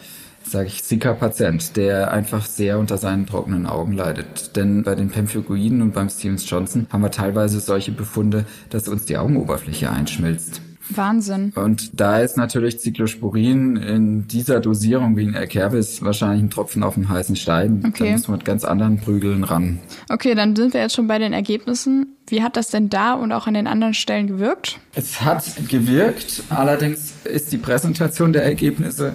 sage 0.50 0.68
ich, 0.68 0.82
Zika-Patient, 0.82 1.76
der 1.76 2.12
einfach 2.12 2.46
sehr 2.46 2.78
unter 2.78 2.98
seinen 2.98 3.26
trockenen 3.26 3.66
Augen 3.66 3.92
leidet. 3.92 4.56
Denn 4.56 4.82
bei 4.82 4.94
den 4.94 5.10
Pemphigoiden 5.10 5.82
und 5.82 5.94
beim 5.94 6.08
Stevens-Johnson 6.08 6.86
haben 6.90 7.02
wir 7.02 7.10
teilweise 7.10 7.60
solche 7.60 7.92
Befunde, 7.92 8.44
dass 8.70 8.88
uns 8.88 9.04
die 9.04 9.18
Augenoberfläche 9.18 9.90
einschmilzt. 9.90 10.62
Wahnsinn. 10.90 11.52
Und 11.54 12.00
da 12.00 12.20
ist 12.20 12.36
natürlich 12.36 12.80
Cyclosporin 12.80 13.76
in 13.76 14.26
dieser 14.26 14.60
Dosierung 14.60 15.16
wie 15.16 15.24
in 15.24 15.34
Erkerbis 15.34 16.02
wahrscheinlich 16.02 16.42
ein 16.42 16.50
Tropfen 16.50 16.82
auf 16.82 16.94
dem 16.94 17.08
heißen 17.08 17.36
Stein. 17.36 17.82
Okay. 17.86 18.06
Da 18.06 18.12
muss 18.12 18.28
man 18.28 18.38
mit 18.38 18.46
ganz 18.46 18.64
anderen 18.64 18.98
Prügeln 18.98 19.44
ran. 19.44 19.80
Okay, 20.08 20.34
dann 20.34 20.56
sind 20.56 20.72
wir 20.72 20.80
jetzt 20.80 20.94
schon 20.94 21.06
bei 21.06 21.18
den 21.18 21.32
Ergebnissen. 21.32 22.16
Wie 22.26 22.42
hat 22.42 22.56
das 22.56 22.70
denn 22.70 22.88
da 22.88 23.14
und 23.14 23.32
auch 23.32 23.46
an 23.46 23.54
den 23.54 23.66
anderen 23.66 23.94
Stellen 23.94 24.26
gewirkt? 24.26 24.78
Es 24.94 25.20
hat 25.20 25.44
gewirkt. 25.68 26.42
Allerdings 26.50 27.12
ist 27.24 27.52
die 27.52 27.58
Präsentation 27.58 28.32
der 28.32 28.44
Ergebnisse 28.44 29.14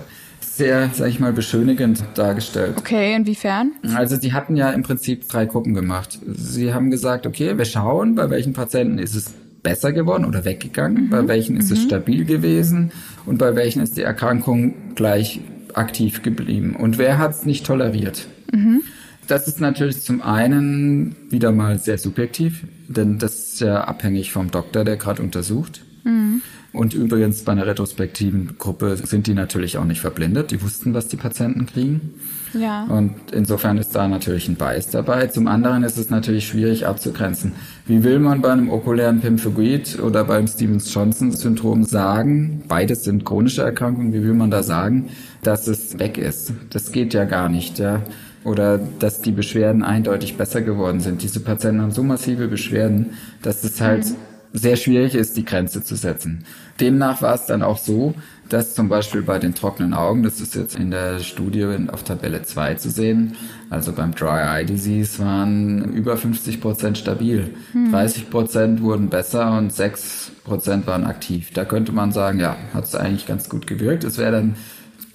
sehr, 0.55 0.91
sag 0.93 1.09
ich 1.09 1.19
mal, 1.19 1.33
beschönigend 1.33 2.03
dargestellt. 2.13 2.75
Okay, 2.77 3.15
inwiefern? 3.15 3.71
Also 3.95 4.17
sie 4.17 4.33
hatten 4.33 4.55
ja 4.55 4.69
im 4.69 4.83
Prinzip 4.83 5.27
drei 5.27 5.45
Gruppen 5.45 5.73
gemacht. 5.73 6.19
Sie 6.25 6.73
haben 6.73 6.91
gesagt, 6.91 7.25
okay, 7.25 7.57
wir 7.57 7.65
schauen, 7.65 8.15
bei 8.15 8.29
welchen 8.29 8.53
Patienten 8.53 8.99
ist 8.99 9.15
es 9.15 9.33
besser 9.63 9.93
geworden 9.93 10.25
oder 10.25 10.45
weggegangen, 10.45 11.05
mhm. 11.05 11.09
bei 11.09 11.27
welchen 11.27 11.57
ist 11.57 11.69
mhm. 11.69 11.77
es 11.77 11.83
stabil 11.83 12.25
gewesen 12.25 12.91
und 13.25 13.37
bei 13.37 13.55
welchen 13.55 13.81
ist 13.81 13.97
die 13.97 14.03
Erkrankung 14.03 14.75
gleich 14.93 15.39
aktiv 15.73 16.21
geblieben. 16.21 16.75
Und 16.75 16.97
wer 16.99 17.17
hat 17.17 17.31
es 17.31 17.45
nicht 17.45 17.65
toleriert? 17.65 18.27
Mhm. 18.51 18.81
Das 19.27 19.47
ist 19.47 19.59
natürlich 19.59 20.01
zum 20.01 20.21
einen 20.21 21.15
wieder 21.29 21.51
mal 21.51 21.79
sehr 21.79 21.97
subjektiv, 21.97 22.65
denn 22.87 23.17
das 23.17 23.53
ist 23.53 23.61
ja 23.61 23.85
abhängig 23.85 24.31
vom 24.31 24.51
Doktor, 24.51 24.83
der 24.83 24.97
gerade 24.97 25.23
untersucht. 25.23 25.81
Mhm. 26.03 26.41
Und 26.73 26.93
übrigens 26.95 27.43
bei 27.43 27.51
einer 27.51 27.67
retrospektiven 27.67 28.55
Gruppe 28.57 28.97
sind 28.97 29.27
die 29.27 29.35
natürlich 29.35 29.77
auch 29.77 29.85
nicht 29.85 30.01
verblindet. 30.01 30.51
Die 30.51 30.61
wussten, 30.61 30.93
was 30.93 31.07
die 31.07 31.17
Patienten 31.17 31.67
kriegen. 31.67 32.15
Ja. 32.53 32.85
Und 32.85 33.13
insofern 33.31 33.77
ist 33.77 33.95
da 33.95 34.07
natürlich 34.07 34.47
ein 34.47 34.55
Bias 34.55 34.89
dabei. 34.89 35.27
Zum 35.27 35.47
anderen 35.47 35.83
ist 35.83 35.97
es 35.97 36.09
natürlich 36.09 36.47
schwierig 36.47 36.87
abzugrenzen. 36.87 37.53
Wie 37.85 38.03
will 38.03 38.19
man 38.19 38.41
bei 38.41 38.51
einem 38.51 38.69
okulären 38.69 39.21
Pemphigoid 39.21 39.99
oder 39.99 40.23
beim 40.23 40.47
Stevens-Johnson-Syndrom 40.47 41.83
sagen, 41.83 42.63
beides 42.67 43.03
sind 43.03 43.23
chronische 43.23 43.61
Erkrankungen, 43.61 44.13
wie 44.13 44.23
will 44.23 44.33
man 44.33 44.51
da 44.51 44.63
sagen, 44.63 45.09
dass 45.43 45.67
es 45.67 45.99
weg 45.99 46.17
ist? 46.17 46.53
Das 46.71 46.91
geht 46.91 47.13
ja 47.13 47.25
gar 47.25 47.49
nicht. 47.49 47.79
Ja 47.79 48.01
oder 48.43 48.77
dass 48.77 49.21
die 49.21 49.31
Beschwerden 49.31 49.83
eindeutig 49.83 50.35
besser 50.35 50.61
geworden 50.61 50.99
sind. 50.99 51.23
Diese 51.23 51.39
Patienten 51.39 51.81
haben 51.81 51.91
so 51.91 52.03
massive 52.03 52.49
Beschwerden, 52.49 53.11
dass 53.41 53.63
es 53.63 53.79
halt 53.79 54.05
mhm. 54.05 54.15
Sehr 54.53 54.75
schwierig 54.75 55.15
ist, 55.15 55.35
die 55.35 55.45
Grenze 55.45 55.83
zu 55.83 55.95
setzen. 55.95 56.45
Demnach 56.79 57.21
war 57.23 57.33
es 57.33 57.47
dann 57.47 57.63
auch 57.63 57.79
so, 57.79 58.13
dass 58.49 58.75
zum 58.75 58.87
Beispiel 58.87 59.23
bei 59.23 59.39
den 59.39 59.55
trockenen 59.55 59.95
Augen, 59.95 60.21
das 60.21 60.39
ist 60.39 60.53
jetzt 60.53 60.75
in 60.75 60.91
der 60.91 61.19
Studie 61.19 61.65
auf 61.91 62.03
Tabelle 62.03 62.43
2 62.43 62.75
zu 62.75 62.91
sehen, 62.91 63.35
also 63.71 63.91
beim 63.93 64.13
Dry 64.13 64.41
Eye 64.41 64.65
Disease 64.65 65.17
waren 65.17 65.93
über 65.93 66.17
50 66.17 66.61
Prozent 66.61 66.99
stabil. 66.99 67.55
Hm. 67.71 67.91
30 67.91 68.29
Prozent 68.29 68.81
wurden 68.81 69.09
besser 69.09 69.57
und 69.57 69.73
6 69.73 70.31
Prozent 70.43 70.85
waren 70.85 71.05
aktiv. 71.05 71.49
Da 71.53 71.65
könnte 71.65 71.91
man 71.91 72.11
sagen, 72.11 72.39
ja, 72.39 72.55
hat 72.75 72.83
es 72.83 72.95
eigentlich 72.95 73.25
ganz 73.25 73.49
gut 73.49 73.65
gewirkt. 73.65 74.03
Es 74.03 74.19
wäre 74.19 74.33
dann 74.33 74.55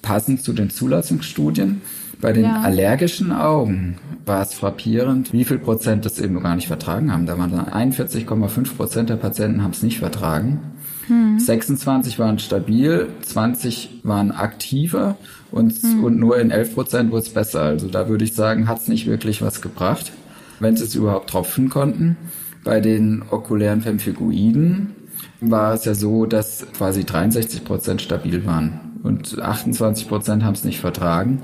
passend 0.01 0.43
zu 0.43 0.51
den 0.51 0.69
Zulassungsstudien. 0.69 1.81
Bei 2.21 2.33
den 2.33 2.43
ja. 2.43 2.61
allergischen 2.61 3.31
Augen 3.31 3.97
war 4.25 4.41
es 4.41 4.53
frappierend, 4.53 5.31
wie 5.31 5.45
viel 5.45 5.57
Prozent 5.57 6.05
das 6.05 6.19
eben 6.19 6.41
gar 6.41 6.55
nicht 6.55 6.67
vertragen 6.67 7.13
haben. 7.13 7.25
Da 7.25 7.37
waren 7.37 7.51
dann 7.51 7.67
41,5 7.67 8.75
Prozent 8.75 9.09
der 9.09 9.15
Patienten 9.15 9.63
haben 9.63 9.71
es 9.71 9.83
nicht 9.83 9.99
vertragen. 9.99 10.59
Hm. 11.07 11.39
26 11.39 12.19
waren 12.19 12.37
stabil, 12.37 13.07
20 13.21 14.01
waren 14.03 14.31
aktiver 14.31 15.17
und, 15.49 15.71
hm. 15.71 16.03
und 16.03 16.19
nur 16.19 16.37
in 16.39 16.51
11 16.51 16.75
Prozent 16.75 17.11
wurde 17.11 17.23
es 17.23 17.33
besser. 17.33 17.61
Also 17.61 17.87
da 17.87 18.09
würde 18.09 18.25
ich 18.25 18.35
sagen, 18.35 18.67
hat 18.67 18.79
es 18.79 18.89
nicht 18.89 19.07
wirklich 19.07 19.41
was 19.41 19.61
gebracht, 19.61 20.11
wenn 20.59 20.75
sie 20.75 20.83
es 20.83 20.95
überhaupt 20.95 21.29
tropfen 21.29 21.69
konnten. 21.69 22.17
Bei 22.65 22.81
den 22.81 23.23
okulären 23.31 23.79
Pemphigoiden 23.79 24.93
war 25.39 25.73
es 25.73 25.85
ja 25.85 25.95
so, 25.95 26.25
dass 26.25 26.67
quasi 26.77 27.05
63 27.05 27.63
Prozent 27.63 28.01
stabil 28.01 28.45
waren 28.45 28.79
und 29.03 29.41
28 29.41 30.09
Prozent 30.09 30.43
haben 30.43 30.53
es 30.53 30.65
nicht 30.65 30.81
vertragen. 30.81 31.41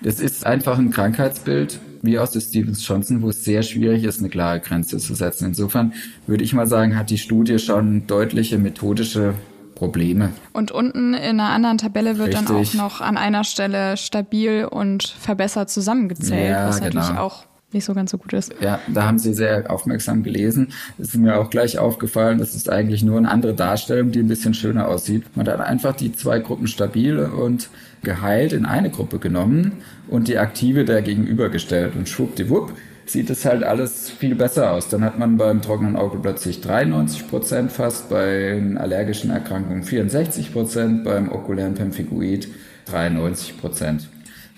Das 0.00 0.20
ist 0.20 0.44
einfach 0.44 0.78
ein 0.78 0.90
Krankheitsbild, 0.90 1.80
wie 2.02 2.18
aus 2.18 2.32
der 2.32 2.40
Stevens 2.40 2.86
Johnson, 2.86 3.22
wo 3.22 3.30
es 3.30 3.44
sehr 3.44 3.62
schwierig 3.62 4.04
ist, 4.04 4.20
eine 4.20 4.28
klare 4.28 4.60
Grenze 4.60 4.98
zu 4.98 5.14
setzen. 5.14 5.46
Insofern 5.46 5.94
würde 6.26 6.44
ich 6.44 6.52
mal 6.52 6.66
sagen, 6.66 6.96
hat 6.96 7.10
die 7.10 7.18
Studie 7.18 7.58
schon 7.58 8.06
deutliche 8.06 8.58
methodische 8.58 9.34
Probleme. 9.74 10.32
Und 10.52 10.70
unten 10.70 11.14
in 11.14 11.40
einer 11.40 11.50
anderen 11.50 11.78
Tabelle 11.78 12.18
wird 12.18 12.28
Richtig. 12.28 12.46
dann 12.46 12.56
auch 12.56 12.74
noch 12.74 13.00
an 13.00 13.16
einer 13.16 13.44
Stelle 13.44 13.96
stabil 13.96 14.64
und 14.64 15.04
verbessert 15.04 15.70
zusammengezählt, 15.70 16.50
ja, 16.50 16.68
was 16.68 16.80
natürlich 16.80 17.08
genau. 17.08 17.20
auch 17.20 17.44
nicht 17.74 17.84
so 17.84 17.94
ganz 17.94 18.10
so 18.10 18.18
gut 18.18 18.32
ist. 18.32 18.54
Ja, 18.60 18.80
da 18.88 19.06
haben 19.06 19.18
Sie 19.18 19.34
sehr 19.34 19.70
aufmerksam 19.70 20.22
gelesen. 20.22 20.72
Es 20.98 21.08
ist 21.08 21.16
mir 21.16 21.38
auch 21.38 21.50
gleich 21.50 21.78
aufgefallen, 21.78 22.38
das 22.38 22.54
ist 22.54 22.70
eigentlich 22.70 23.02
nur 23.02 23.18
eine 23.18 23.30
andere 23.30 23.54
Darstellung, 23.54 24.12
die 24.12 24.20
ein 24.20 24.28
bisschen 24.28 24.54
schöner 24.54 24.88
aussieht. 24.88 25.24
Man 25.36 25.46
hat 25.46 25.60
einfach 25.60 25.94
die 25.94 26.12
zwei 26.12 26.38
Gruppen 26.38 26.66
stabil 26.66 27.18
und 27.18 27.68
geheilt 28.02 28.52
in 28.52 28.66
eine 28.66 28.90
Gruppe 28.90 29.18
genommen 29.18 29.72
und 30.08 30.28
die 30.28 30.38
aktive 30.38 30.84
der 30.84 31.02
gegenübergestellt 31.02 31.96
und 31.96 32.08
schwuppdiwupp 32.08 32.72
sieht 33.06 33.30
es 33.30 33.44
halt 33.44 33.64
alles 33.64 34.10
viel 34.10 34.34
besser 34.34 34.72
aus. 34.72 34.88
Dann 34.88 35.04
hat 35.04 35.18
man 35.18 35.36
beim 35.36 35.60
trockenen 35.60 35.96
Auge 35.96 36.18
plötzlich 36.18 36.60
93 36.60 37.28
Prozent 37.28 37.72
fast, 37.72 38.08
bei 38.08 38.62
allergischen 38.76 39.30
Erkrankungen 39.30 39.82
64 39.82 40.52
Prozent, 40.52 41.04
beim 41.04 41.30
okulären 41.30 41.74
Pemphigoid 41.74 42.48
93 42.86 43.60
Prozent. 43.60 44.08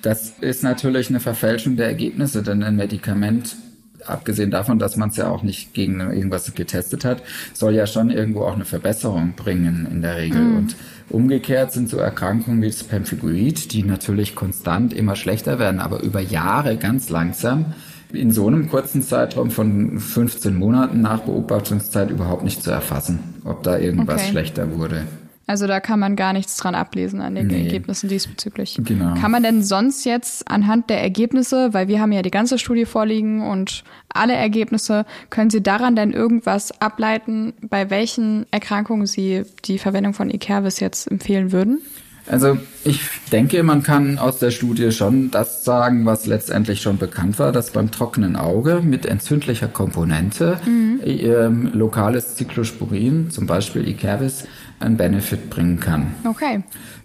Das 0.02 0.34
ist 0.40 0.62
natürlich 0.62 1.08
eine 1.08 1.20
Verfälschung 1.20 1.76
der 1.76 1.86
Ergebnisse, 1.86 2.42
denn 2.42 2.62
ein 2.62 2.76
Medikament, 2.76 3.56
abgesehen 4.04 4.50
davon, 4.50 4.78
dass 4.78 4.96
man 4.96 5.10
es 5.10 5.16
ja 5.16 5.28
auch 5.28 5.42
nicht 5.42 5.74
gegen 5.74 6.00
irgendwas 6.00 6.54
getestet 6.54 7.04
hat, 7.04 7.22
soll 7.54 7.74
ja 7.74 7.86
schon 7.86 8.10
irgendwo 8.10 8.42
auch 8.42 8.54
eine 8.54 8.64
Verbesserung 8.64 9.34
bringen 9.34 9.86
in 9.90 10.02
der 10.02 10.16
Regel. 10.16 10.42
Mhm. 10.42 10.56
Und 10.56 10.76
umgekehrt 11.10 11.72
sind 11.72 11.88
so 11.88 11.96
Erkrankungen 11.98 12.62
wie 12.62 12.68
das 12.68 12.84
Pemphigoid, 12.84 13.72
die 13.72 13.82
natürlich 13.82 14.34
konstant 14.34 14.92
immer 14.92 15.16
schlechter 15.16 15.58
werden, 15.58 15.80
aber 15.80 16.02
über 16.02 16.20
Jahre 16.20 16.76
ganz 16.76 17.10
langsam 17.10 17.74
in 18.12 18.30
so 18.30 18.46
einem 18.46 18.68
kurzen 18.68 19.02
Zeitraum 19.02 19.50
von 19.50 19.98
15 19.98 20.54
Monaten 20.54 21.00
nach 21.00 21.22
Beobachtungszeit 21.22 22.10
überhaupt 22.10 22.44
nicht 22.44 22.62
zu 22.62 22.70
erfassen, 22.70 23.18
ob 23.44 23.62
da 23.62 23.78
irgendwas 23.78 24.22
okay. 24.22 24.30
schlechter 24.30 24.76
wurde. 24.76 25.02
Also 25.48 25.68
da 25.68 25.78
kann 25.78 26.00
man 26.00 26.16
gar 26.16 26.32
nichts 26.32 26.56
dran 26.56 26.74
ablesen 26.74 27.20
an 27.20 27.36
den 27.36 27.46
nee. 27.46 27.62
Ergebnissen 27.62 28.08
diesbezüglich. 28.08 28.80
Genau. 28.82 29.14
Kann 29.14 29.30
man 29.30 29.44
denn 29.44 29.62
sonst 29.62 30.04
jetzt 30.04 30.50
anhand 30.50 30.90
der 30.90 31.00
Ergebnisse, 31.00 31.72
weil 31.72 31.86
wir 31.86 32.00
haben 32.00 32.10
ja 32.10 32.22
die 32.22 32.32
ganze 32.32 32.58
Studie 32.58 32.84
vorliegen 32.84 33.46
und 33.46 33.84
alle 34.08 34.34
Ergebnisse, 34.34 35.06
können 35.30 35.50
Sie 35.50 35.62
daran 35.62 35.94
denn 35.94 36.12
irgendwas 36.12 36.80
ableiten, 36.80 37.54
bei 37.60 37.90
welchen 37.90 38.46
Erkrankungen 38.50 39.06
Sie 39.06 39.44
die 39.64 39.78
Verwendung 39.78 40.14
von 40.14 40.30
Ekervis 40.30 40.80
jetzt 40.80 41.08
empfehlen 41.08 41.52
würden? 41.52 41.78
Also 42.28 42.58
ich 42.84 43.00
denke, 43.30 43.62
man 43.62 43.82
kann 43.82 44.18
aus 44.18 44.38
der 44.38 44.50
Studie 44.50 44.90
schon 44.90 45.30
das 45.30 45.64
sagen, 45.64 46.06
was 46.06 46.26
letztendlich 46.26 46.82
schon 46.82 46.98
bekannt 46.98 47.38
war, 47.38 47.52
dass 47.52 47.70
beim 47.70 47.90
trockenen 47.90 48.36
Auge 48.36 48.80
mit 48.82 49.06
entzündlicher 49.06 49.68
Komponente 49.68 50.58
mhm. 50.66 51.00
äh, 51.04 51.46
lokales 51.76 52.36
Cyclosporin, 52.36 53.30
zum 53.30 53.46
Beispiel 53.46 53.86
Ikervis, 53.86 54.44
einen 54.80 54.96
Benefit 54.96 55.50
bringen 55.50 55.80
kann. 55.80 56.14
Okay. 56.24 56.62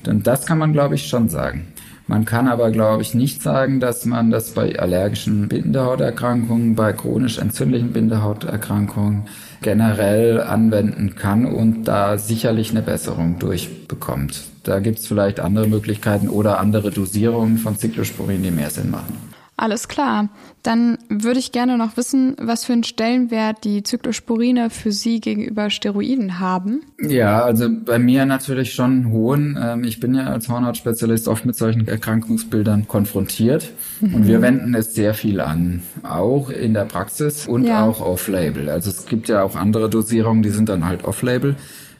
Und 0.07 0.25
das 0.25 0.45
kann 0.45 0.57
man, 0.57 0.73
glaube 0.73 0.95
ich, 0.95 1.07
schon 1.07 1.29
sagen. 1.29 1.67
Man 2.07 2.25
kann 2.25 2.47
aber, 2.47 2.71
glaube 2.71 3.03
ich, 3.03 3.13
nicht 3.13 3.41
sagen, 3.41 3.79
dass 3.79 4.05
man 4.05 4.31
das 4.31 4.51
bei 4.51 4.77
allergischen 4.77 5.47
Bindehauterkrankungen, 5.47 6.75
bei 6.75 6.91
chronisch 6.93 7.37
entzündlichen 7.37 7.93
Bindehauterkrankungen 7.93 9.27
generell 9.61 10.41
anwenden 10.41 11.15
kann 11.15 11.45
und 11.45 11.85
da 11.85 12.17
sicherlich 12.17 12.71
eine 12.71 12.81
Besserung 12.81 13.39
durchbekommt. 13.39 14.50
Da 14.63 14.79
gibt 14.79 14.99
es 14.99 15.07
vielleicht 15.07 15.39
andere 15.39 15.67
Möglichkeiten 15.67 16.29
oder 16.29 16.59
andere 16.59 16.91
Dosierungen 16.91 17.57
von 17.57 17.77
Cyclosporin, 17.77 18.43
die 18.43 18.51
mehr 18.51 18.69
Sinn 18.69 18.91
machen. 18.91 19.17
Alles 19.61 19.87
klar. 19.87 20.29
Dann 20.63 20.97
würde 21.07 21.39
ich 21.39 21.51
gerne 21.51 21.77
noch 21.77 21.95
wissen, 21.95 22.35
was 22.41 22.65
für 22.65 22.73
einen 22.73 22.83
Stellenwert 22.83 23.63
die 23.63 23.83
Zyklosporine 23.83 24.71
für 24.71 24.91
Sie 24.91 25.19
gegenüber 25.19 25.69
Steroiden 25.69 26.39
haben. 26.39 26.81
Ja, 26.99 27.43
also 27.43 27.69
bei 27.69 27.99
mir 27.99 28.25
natürlich 28.25 28.73
schon 28.73 29.11
hohen. 29.11 29.59
Ähm, 29.61 29.83
ich 29.83 29.99
bin 29.99 30.15
ja 30.15 30.25
als 30.25 30.49
Hornhautspezialist 30.49 31.27
oft 31.27 31.45
mit 31.45 31.55
solchen 31.55 31.87
Erkrankungsbildern 31.87 32.87
konfrontiert 32.87 33.69
mhm. 33.99 34.15
und 34.15 34.27
wir 34.27 34.41
wenden 34.41 34.73
es 34.73 34.95
sehr 34.95 35.13
viel 35.13 35.39
an, 35.39 35.83
auch 36.01 36.49
in 36.49 36.73
der 36.73 36.85
Praxis 36.85 37.47
und 37.47 37.65
ja. 37.65 37.85
auch 37.85 38.01
off-label. 38.01 38.67
Also 38.67 38.89
es 38.89 39.05
gibt 39.05 39.29
ja 39.29 39.43
auch 39.43 39.55
andere 39.55 39.91
Dosierungen, 39.91 40.41
die 40.41 40.49
sind 40.49 40.69
dann 40.69 40.85
halt 40.85 41.03
off-label 41.03 41.55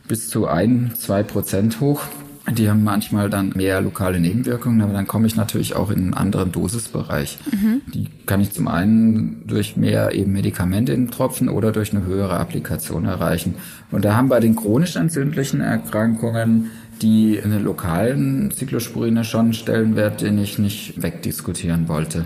bis 0.07 0.29
zu 0.29 0.47
ein, 0.47 0.93
zwei 0.97 1.21
Prozent 1.21 1.79
hoch. 1.79 2.01
Die 2.49 2.69
haben 2.69 2.83
manchmal 2.83 3.29
dann 3.29 3.53
mehr 3.55 3.81
lokale 3.81 4.19
Nebenwirkungen, 4.19 4.81
aber 4.81 4.93
dann 4.93 5.07
komme 5.07 5.27
ich 5.27 5.35
natürlich 5.35 5.75
auch 5.75 5.91
in 5.91 5.99
einen 5.99 6.13
anderen 6.15 6.51
Dosisbereich. 6.51 7.37
Mhm. 7.51 7.81
Die 7.93 8.07
kann 8.25 8.41
ich 8.41 8.51
zum 8.51 8.67
einen 8.67 9.45
durch 9.45 9.77
mehr 9.77 10.13
eben 10.13 10.31
Medikamente 10.31 10.91
in 10.91 11.11
Tropfen 11.11 11.49
oder 11.49 11.71
durch 11.71 11.93
eine 11.93 12.03
höhere 12.03 12.39
Applikation 12.39 13.05
erreichen. 13.05 13.55
Und 13.91 14.05
da 14.05 14.15
haben 14.15 14.27
bei 14.27 14.39
den 14.39 14.55
chronisch 14.55 14.95
entzündlichen 14.95 15.61
Erkrankungen 15.61 16.71
die 17.01 17.35
in 17.35 17.51
den 17.51 17.63
lokalen 17.63 18.51
Cyclosporine 18.51 19.23
schon 19.23 19.45
einen 19.45 19.53
Stellenwert, 19.53 20.21
den 20.21 20.37
ich 20.37 20.59
nicht 20.59 21.01
wegdiskutieren 21.01 21.87
wollte. 21.87 22.25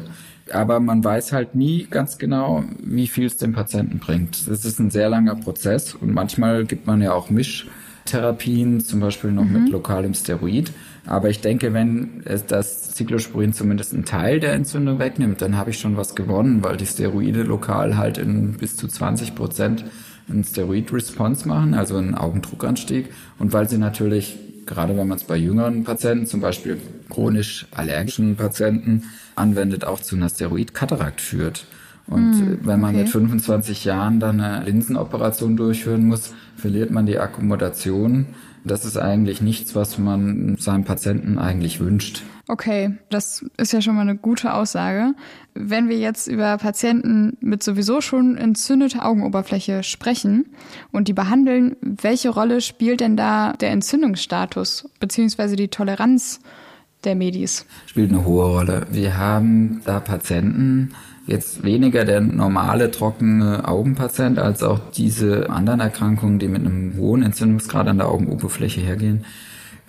Aber 0.51 0.79
man 0.79 1.03
weiß 1.03 1.31
halt 1.31 1.55
nie 1.55 1.87
ganz 1.89 2.17
genau, 2.17 2.63
wie 2.83 3.07
viel 3.07 3.25
es 3.25 3.37
dem 3.37 3.53
Patienten 3.53 3.99
bringt. 3.99 4.47
Das 4.47 4.63
ist 4.63 4.79
ein 4.79 4.91
sehr 4.91 5.09
langer 5.09 5.35
Prozess 5.35 5.95
und 5.95 6.13
manchmal 6.13 6.65
gibt 6.65 6.85
man 6.85 7.01
ja 7.01 7.13
auch 7.13 7.29
Misch 7.29 7.67
Therapien, 8.05 8.79
zum 8.81 8.99
Beispiel 8.99 9.31
noch 9.31 9.43
mhm. 9.43 9.63
mit 9.63 9.71
lokalem 9.71 10.13
Steroid. 10.13 10.71
Aber 11.05 11.29
ich 11.29 11.41
denke, 11.41 11.73
wenn 11.73 12.21
es 12.25 12.45
das 12.45 12.95
Cyclosporin 12.95 13.53
zumindest 13.53 13.93
einen 13.93 14.05
Teil 14.05 14.39
der 14.39 14.53
Entzündung 14.53 14.99
wegnimmt, 14.99 15.41
dann 15.41 15.57
habe 15.57 15.71
ich 15.71 15.79
schon 15.79 15.97
was 15.97 16.15
gewonnen, 16.15 16.63
weil 16.63 16.77
die 16.77 16.85
Steroide 16.85 17.43
lokal 17.43 17.97
halt 17.97 18.17
in 18.17 18.53
bis 18.53 18.77
zu 18.77 18.87
20 18.87 19.35
Prozent 19.35 19.85
einen 20.29 20.43
Steroid-Response 20.43 21.47
machen, 21.47 21.73
also 21.73 21.97
einen 21.97 22.15
Augendruckanstieg. 22.15 23.09
Und 23.37 23.53
weil 23.53 23.69
sie 23.69 23.77
natürlich, 23.77 24.37
gerade 24.65 24.97
wenn 24.97 25.07
man 25.07 25.17
es 25.17 25.23
bei 25.23 25.35
jüngeren 25.35 25.83
Patienten, 25.83 26.25
zum 26.25 26.41
Beispiel 26.41 26.77
chronisch 27.09 27.67
allergischen 27.71 28.35
Patienten, 28.35 29.03
anwendet, 29.35 29.85
auch 29.85 29.99
zu 29.99 30.15
einer 30.15 30.29
Steroid-Katarakt 30.29 31.21
führt. 31.21 31.65
Und 32.07 32.31
mm, 32.31 32.67
wenn 32.67 32.79
man 32.79 32.95
okay. 32.95 33.03
mit 33.03 33.09
25 33.09 33.85
Jahren 33.85 34.19
dann 34.19 34.39
eine 34.39 34.65
Linsenoperation 34.65 35.57
durchführen 35.57 36.05
muss, 36.05 36.33
verliert 36.55 36.91
man 36.91 37.05
die 37.05 37.19
Akkommodation 37.19 38.27
Das 38.63 38.83
ist 38.83 38.97
eigentlich 38.97 39.41
nichts, 39.41 39.75
was 39.75 39.99
man 39.99 40.55
seinem 40.57 40.85
Patienten 40.85 41.37
eigentlich 41.37 41.79
wünscht. 41.79 42.23
Okay, 42.47 42.97
das 43.09 43.45
ist 43.57 43.73
ja 43.73 43.81
schon 43.81 43.95
mal 43.95 44.01
eine 44.01 44.17
gute 44.17 44.53
Aussage. 44.53 45.13
Wenn 45.53 45.87
wir 45.87 45.97
jetzt 45.97 46.27
über 46.27 46.57
Patienten 46.57 47.37
mit 47.41 47.63
sowieso 47.63 48.01
schon 48.01 48.37
entzündeter 48.37 49.05
Augenoberfläche 49.05 49.83
sprechen 49.83 50.45
und 50.91 51.07
die 51.07 51.13
behandeln, 51.13 51.75
welche 51.81 52.29
Rolle 52.29 52.61
spielt 52.61 53.01
denn 53.01 53.17
da 53.17 53.53
der 53.53 53.71
Entzündungsstatus 53.71 54.89
beziehungsweise 54.99 55.55
die 55.55 55.69
Toleranz 55.69 56.39
der 57.03 57.15
Medis? 57.15 57.65
Spielt 57.85 58.11
eine 58.11 58.25
hohe 58.25 58.45
Rolle. 58.45 58.87
Wir 58.91 59.17
haben 59.17 59.81
da 59.85 59.99
Patienten, 59.99 60.93
jetzt 61.27 61.63
weniger 61.63 62.05
der 62.05 62.21
normale 62.21 62.91
trockene 62.91 63.67
Augenpatient 63.67 64.37
als 64.39 64.63
auch 64.63 64.79
diese 64.91 65.49
anderen 65.49 65.79
Erkrankungen, 65.79 66.39
die 66.39 66.47
mit 66.47 66.65
einem 66.65 66.97
hohen 66.97 67.23
Entzündungsgrad 67.23 67.87
an 67.87 67.97
der 67.97 68.09
Augenoberfläche 68.09 68.81
hergehen, 68.81 69.25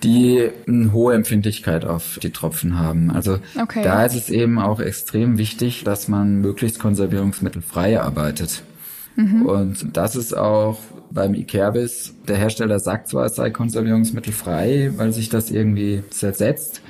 die 0.02 0.48
eine 0.66 0.92
hohe 0.92 1.14
Empfindlichkeit 1.14 1.84
auf 1.84 2.18
die 2.22 2.30
Tropfen 2.30 2.78
haben. 2.78 3.10
Also 3.10 3.38
okay. 3.60 3.82
da 3.82 4.04
ist 4.04 4.14
es 4.14 4.30
eben 4.30 4.58
auch 4.58 4.80
extrem 4.80 5.38
wichtig, 5.38 5.84
dass 5.84 6.08
man 6.08 6.40
möglichst 6.40 6.78
konservierungsmittelfrei 6.78 8.00
arbeitet. 8.00 8.62
Mhm. 9.16 9.42
Und 9.42 9.96
das 9.96 10.16
ist 10.16 10.36
auch 10.36 10.78
beim 11.10 11.34
Ikerbis, 11.34 12.14
der 12.28 12.36
Hersteller 12.36 12.78
sagt 12.78 13.08
zwar, 13.08 13.26
es 13.26 13.36
sei 13.36 13.50
konservierungsmittelfrei, 13.50 14.92
weil 14.96 15.12
sich 15.12 15.28
das 15.28 15.50
irgendwie 15.50 16.02
zersetzt, 16.10 16.82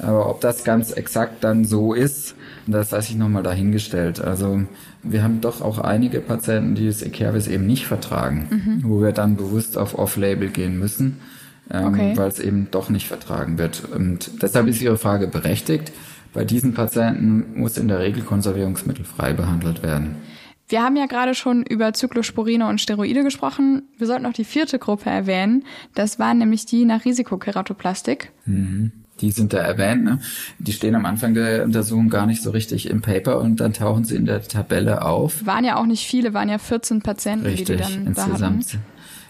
aber 0.00 0.28
ob 0.28 0.40
das 0.40 0.64
ganz 0.64 0.90
exakt 0.90 1.44
dann 1.44 1.64
so 1.64 1.94
ist, 1.94 2.34
das 2.66 2.90
lasse 2.90 3.12
ich 3.12 3.16
nochmal 3.16 3.42
dahingestellt. 3.42 4.20
Also 4.20 4.62
wir 5.02 5.22
haben 5.22 5.40
doch 5.40 5.60
auch 5.60 5.78
einige 5.78 6.20
Patienten, 6.20 6.74
die 6.74 6.86
das 6.86 7.02
Ekervis 7.02 7.46
eben 7.46 7.66
nicht 7.66 7.86
vertragen, 7.86 8.48
mhm. 8.50 8.88
wo 8.88 9.00
wir 9.00 9.12
dann 9.12 9.36
bewusst 9.36 9.78
auf 9.78 9.96
Off-Label 9.96 10.48
gehen 10.48 10.78
müssen, 10.78 11.20
ähm, 11.70 11.86
okay. 11.86 12.12
weil 12.16 12.28
es 12.28 12.40
eben 12.40 12.68
doch 12.70 12.90
nicht 12.90 13.06
vertragen 13.06 13.58
wird. 13.58 13.84
Und 13.84 14.42
deshalb 14.42 14.66
ist 14.66 14.82
Ihre 14.82 14.98
Frage 14.98 15.28
berechtigt. 15.28 15.92
Bei 16.32 16.44
diesen 16.44 16.74
Patienten 16.74 17.60
muss 17.60 17.78
in 17.78 17.86
der 17.86 18.00
Regel 18.00 18.24
Konservierungsmittel 18.24 19.04
frei 19.04 19.34
behandelt 19.34 19.84
werden. 19.84 20.16
Wir 20.66 20.82
haben 20.82 20.96
ja 20.96 21.06
gerade 21.06 21.34
schon 21.34 21.62
über 21.62 21.92
Zyklosporine 21.92 22.66
und 22.66 22.80
Steroide 22.80 23.22
gesprochen. 23.22 23.82
Wir 23.98 24.06
sollten 24.08 24.24
noch 24.24 24.32
die 24.32 24.44
vierte 24.44 24.78
Gruppe 24.78 25.10
erwähnen. 25.10 25.64
Das 25.94 26.18
waren 26.18 26.38
nämlich 26.38 26.66
die 26.66 26.86
nach 26.86 27.04
Risikokeratoplastik. 27.04 28.32
Mhm 28.46 29.03
die 29.20 29.30
sind 29.30 29.52
da 29.52 29.58
erwähnt, 29.58 30.04
ne? 30.04 30.18
die 30.58 30.72
stehen 30.72 30.94
am 30.94 31.06
Anfang 31.06 31.34
der 31.34 31.64
Untersuchung 31.64 32.08
gar 32.08 32.26
nicht 32.26 32.42
so 32.42 32.50
richtig 32.50 32.90
im 32.90 33.00
Paper 33.00 33.40
und 33.40 33.60
dann 33.60 33.72
tauchen 33.72 34.04
sie 34.04 34.16
in 34.16 34.26
der 34.26 34.42
Tabelle 34.42 35.02
auf. 35.02 35.46
Waren 35.46 35.64
ja 35.64 35.76
auch 35.76 35.86
nicht 35.86 36.06
viele, 36.06 36.34
waren 36.34 36.48
ja 36.48 36.58
14 36.58 37.00
Patienten, 37.02 37.46
richtig, 37.46 37.66
die 37.66 37.72
die 37.76 37.78
dann 37.78 38.06
insgesamt, 38.06 38.74
da 38.74 38.78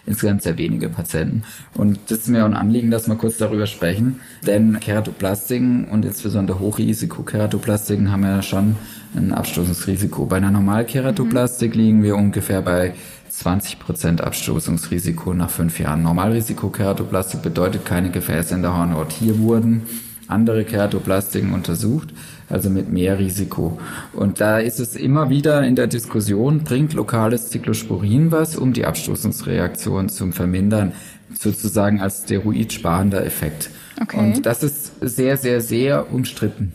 insgesamt 0.05 0.43
sehr 0.43 0.57
wenige 0.57 0.89
Patienten. 0.89 1.43
Und 1.73 1.99
das 2.07 2.19
ist 2.19 2.27
mir 2.29 2.43
auch 2.43 2.47
ein 2.47 2.55
Anliegen, 2.55 2.91
dass 2.91 3.07
wir 3.07 3.15
kurz 3.15 3.37
darüber 3.37 3.67
sprechen, 3.67 4.19
denn 4.45 4.79
Keratoplastiken 4.79 5.85
und 5.85 6.05
insbesondere 6.05 6.59
Hochrisiko-Keratoplastiken 6.59 8.11
haben 8.11 8.23
ja 8.23 8.41
schon 8.41 8.75
ein 9.15 9.33
Abstoßungsrisiko. 9.33 10.25
Bei 10.25 10.37
einer 10.37 10.51
Normalkeratoplastik 10.51 11.75
mhm. 11.75 11.81
liegen 11.81 12.03
wir 12.03 12.15
ungefähr 12.15 12.61
bei 12.61 12.93
20% 13.43 14.21
Abstoßungsrisiko 14.21 15.33
nach 15.33 15.49
fünf 15.49 15.79
Jahren. 15.79 16.03
Normalrisiko-Keratoplastik 16.03 17.41
bedeutet 17.41 17.85
keine 17.85 18.09
Gefäße 18.09 18.55
in 18.55 18.61
der 18.61 18.77
Hornhaut. 18.77 19.11
Hier 19.11 19.39
wurden 19.39 19.83
andere 20.27 20.63
Keratoplastiken 20.63 21.53
untersucht, 21.53 22.09
also 22.49 22.69
mit 22.69 22.91
mehr 22.91 23.19
Risiko. 23.19 23.79
Und 24.13 24.41
da 24.41 24.59
ist 24.59 24.79
es 24.79 24.95
immer 24.95 25.29
wieder 25.29 25.63
in 25.63 25.75
der 25.75 25.87
Diskussion, 25.87 26.63
bringt 26.63 26.93
lokales 26.93 27.51
Cyclosporin 27.51 28.31
was, 28.31 28.55
um 28.55 28.73
die 28.73 28.85
Abstoßungsreaktion 28.85 30.09
zu 30.09 30.31
vermindern, 30.31 30.93
sozusagen 31.33 32.01
als 32.01 32.23
steroidsparender 32.23 33.25
Effekt. 33.25 33.69
Okay. 34.01 34.17
Und 34.17 34.45
das 34.45 34.63
ist 34.63 34.93
sehr, 35.01 35.37
sehr, 35.37 35.61
sehr 35.61 36.11
umstritten. 36.11 36.73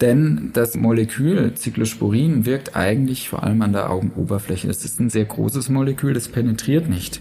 Denn 0.00 0.50
das 0.54 0.76
Molekül 0.76 1.54
Cyclosporin 1.56 2.46
wirkt 2.46 2.74
eigentlich 2.74 3.28
vor 3.28 3.42
allem 3.42 3.60
an 3.62 3.72
der 3.72 3.90
Augenoberfläche. 3.90 4.68
Es 4.68 4.84
ist 4.84 4.98
ein 4.98 5.10
sehr 5.10 5.26
großes 5.26 5.68
Molekül, 5.68 6.14
das 6.14 6.28
penetriert 6.28 6.88
nicht 6.88 7.20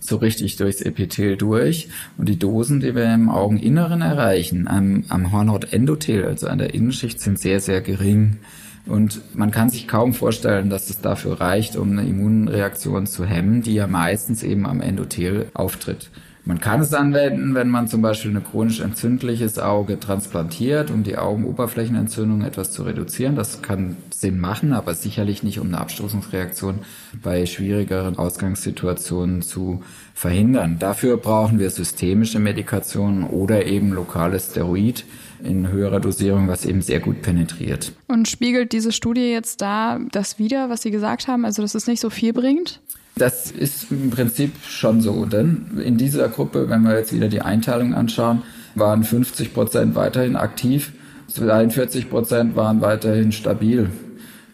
so 0.00 0.16
richtig 0.16 0.56
durchs 0.56 0.80
Epithel 0.80 1.36
durch. 1.36 1.88
Und 2.16 2.28
die 2.28 2.38
Dosen, 2.38 2.80
die 2.80 2.94
wir 2.94 3.12
im 3.12 3.28
Augeninneren 3.28 4.00
erreichen, 4.00 4.68
am, 4.68 5.04
am 5.08 5.32
Hornhautendothel, 5.32 6.24
also 6.24 6.48
an 6.48 6.58
der 6.58 6.74
Innenschicht, 6.74 7.20
sind 7.20 7.38
sehr, 7.38 7.60
sehr 7.60 7.80
gering. 7.80 8.38
Und 8.86 9.20
man 9.34 9.50
kann 9.50 9.68
sich 9.68 9.86
kaum 9.86 10.14
vorstellen, 10.14 10.70
dass 10.70 10.88
es 10.88 11.00
dafür 11.00 11.40
reicht, 11.40 11.76
um 11.76 11.90
eine 11.90 12.08
Immunreaktion 12.08 13.06
zu 13.06 13.26
hemmen, 13.26 13.62
die 13.62 13.74
ja 13.74 13.86
meistens 13.86 14.42
eben 14.42 14.66
am 14.66 14.80
Endothel 14.80 15.50
auftritt. 15.52 16.10
Man 16.48 16.60
kann 16.60 16.80
es 16.80 16.94
anwenden, 16.94 17.54
wenn 17.54 17.68
man 17.68 17.88
zum 17.88 18.00
Beispiel 18.00 18.34
ein 18.34 18.42
chronisch 18.42 18.80
entzündliches 18.80 19.58
Auge 19.58 20.00
transplantiert, 20.00 20.90
um 20.90 21.02
die 21.02 21.18
Augenoberflächenentzündung 21.18 22.40
etwas 22.40 22.72
zu 22.72 22.84
reduzieren. 22.84 23.36
Das 23.36 23.60
kann 23.60 23.98
Sinn 24.08 24.40
machen, 24.40 24.72
aber 24.72 24.94
sicherlich 24.94 25.42
nicht, 25.42 25.60
um 25.60 25.66
eine 25.66 25.78
Abstoßungsreaktion 25.78 26.78
bei 27.22 27.44
schwierigeren 27.44 28.16
Ausgangssituationen 28.16 29.42
zu 29.42 29.82
verhindern. 30.14 30.78
Dafür 30.78 31.18
brauchen 31.18 31.58
wir 31.58 31.68
systemische 31.68 32.38
Medikationen 32.38 33.24
oder 33.24 33.66
eben 33.66 33.92
lokales 33.92 34.52
Steroid 34.52 35.04
in 35.44 35.68
höherer 35.68 36.00
Dosierung, 36.00 36.48
was 36.48 36.64
eben 36.64 36.80
sehr 36.80 37.00
gut 37.00 37.20
penetriert. 37.20 37.92
Und 38.06 38.26
spiegelt 38.26 38.72
diese 38.72 38.92
Studie 38.92 39.30
jetzt 39.30 39.60
da 39.60 40.00
das 40.12 40.38
wieder, 40.38 40.70
was 40.70 40.80
Sie 40.80 40.90
gesagt 40.90 41.28
haben, 41.28 41.44
also 41.44 41.60
dass 41.60 41.74
es 41.74 41.86
nicht 41.86 42.00
so 42.00 42.08
viel 42.08 42.32
bringt? 42.32 42.80
Das 43.18 43.50
ist 43.50 43.90
im 43.90 44.10
Prinzip 44.10 44.52
schon 44.66 45.00
so, 45.00 45.24
denn 45.24 45.80
in 45.84 45.96
dieser 45.96 46.28
Gruppe, 46.28 46.68
wenn 46.70 46.82
wir 46.82 46.96
jetzt 46.96 47.12
wieder 47.12 47.28
die 47.28 47.42
Einteilung 47.42 47.94
anschauen, 47.94 48.42
waren 48.74 49.04
50 49.04 49.52
Prozent 49.52 49.94
weiterhin 49.94 50.36
aktiv, 50.36 50.92
42 51.28 52.08
Prozent 52.08 52.56
waren 52.56 52.80
weiterhin 52.80 53.32
stabil 53.32 53.90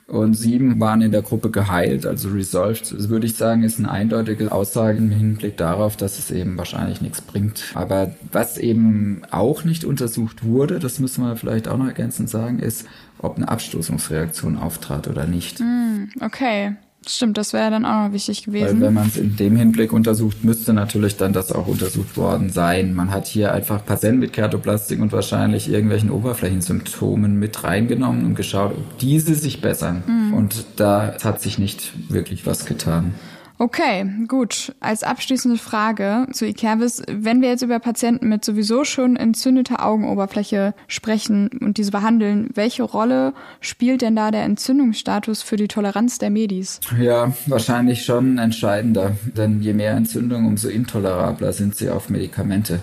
und 0.06 0.34
sieben 0.34 0.78
waren 0.80 1.00
in 1.00 1.12
der 1.12 1.22
Gruppe 1.22 1.50
geheilt, 1.50 2.04
also 2.04 2.28
resolved. 2.28 2.92
Das 2.92 3.08
würde 3.08 3.26
ich 3.26 3.36
sagen, 3.36 3.62
ist 3.62 3.78
eine 3.78 3.90
eindeutige 3.90 4.52
Aussage 4.52 4.98
im 4.98 5.10
Hinblick 5.10 5.56
darauf, 5.56 5.96
dass 5.96 6.18
es 6.18 6.30
eben 6.30 6.58
wahrscheinlich 6.58 7.00
nichts 7.00 7.20
bringt. 7.20 7.72
Aber 7.74 8.14
was 8.30 8.58
eben 8.58 9.22
auch 9.30 9.64
nicht 9.64 9.84
untersucht 9.84 10.44
wurde, 10.44 10.78
das 10.78 10.98
müssen 10.98 11.24
wir 11.24 11.36
vielleicht 11.36 11.68
auch 11.68 11.78
noch 11.78 11.86
ergänzend 11.86 12.28
sagen, 12.28 12.58
ist, 12.58 12.86
ob 13.18 13.36
eine 13.36 13.48
Abstoßungsreaktion 13.48 14.58
auftrat 14.58 15.08
oder 15.08 15.26
nicht. 15.26 15.60
Hm, 15.60 16.10
okay. 16.20 16.76
Stimmt, 17.06 17.36
das 17.38 17.52
wäre 17.52 17.70
dann 17.70 17.84
auch 17.84 18.06
noch 18.06 18.12
wichtig 18.12 18.44
gewesen. 18.44 18.80
Weil 18.80 18.88
wenn 18.88 18.94
man 18.94 19.08
es 19.08 19.16
in 19.16 19.36
dem 19.36 19.56
Hinblick 19.56 19.92
untersucht, 19.92 20.44
müsste 20.44 20.72
natürlich 20.72 21.16
dann 21.16 21.32
das 21.32 21.52
auch 21.52 21.66
untersucht 21.66 22.16
worden 22.16 22.50
sein. 22.50 22.94
Man 22.94 23.10
hat 23.10 23.26
hier 23.26 23.52
einfach 23.52 23.84
Patienten 23.84 24.20
mit 24.20 24.32
Kertoplastik 24.32 25.00
und 25.00 25.12
wahrscheinlich 25.12 25.70
irgendwelchen 25.70 26.10
Oberflächensymptomen 26.10 27.38
mit 27.38 27.62
reingenommen 27.64 28.24
und 28.24 28.34
geschaut, 28.34 28.72
ob 28.72 28.98
diese 28.98 29.34
sich 29.34 29.60
bessern. 29.60 30.02
Mhm. 30.06 30.34
Und 30.34 30.66
da 30.76 31.16
hat 31.22 31.40
sich 31.40 31.58
nicht 31.58 31.92
wirklich 32.10 32.46
was 32.46 32.64
getan. 32.64 33.14
Okay, 33.58 34.04
gut. 34.26 34.74
Als 34.80 35.04
abschließende 35.04 35.58
Frage 35.58 36.26
zu 36.32 36.44
Ikervis, 36.44 37.02
wenn 37.08 37.40
wir 37.40 37.50
jetzt 37.50 37.62
über 37.62 37.78
Patienten 37.78 38.28
mit 38.28 38.44
sowieso 38.44 38.84
schon 38.84 39.14
entzündeter 39.14 39.84
Augenoberfläche 39.86 40.74
sprechen 40.88 41.48
und 41.60 41.78
diese 41.78 41.92
behandeln, 41.92 42.50
welche 42.54 42.82
Rolle 42.82 43.32
spielt 43.60 44.02
denn 44.02 44.16
da 44.16 44.32
der 44.32 44.42
Entzündungsstatus 44.42 45.42
für 45.42 45.56
die 45.56 45.68
Toleranz 45.68 46.18
der 46.18 46.30
Medis? 46.30 46.80
Ja, 47.00 47.32
wahrscheinlich 47.46 48.04
schon 48.04 48.38
entscheidender, 48.38 49.16
denn 49.36 49.60
je 49.60 49.72
mehr 49.72 49.92
Entzündung, 49.92 50.46
umso 50.46 50.68
intolerabler 50.68 51.52
sind 51.52 51.76
sie 51.76 51.90
auf 51.90 52.10
Medikamente. 52.10 52.82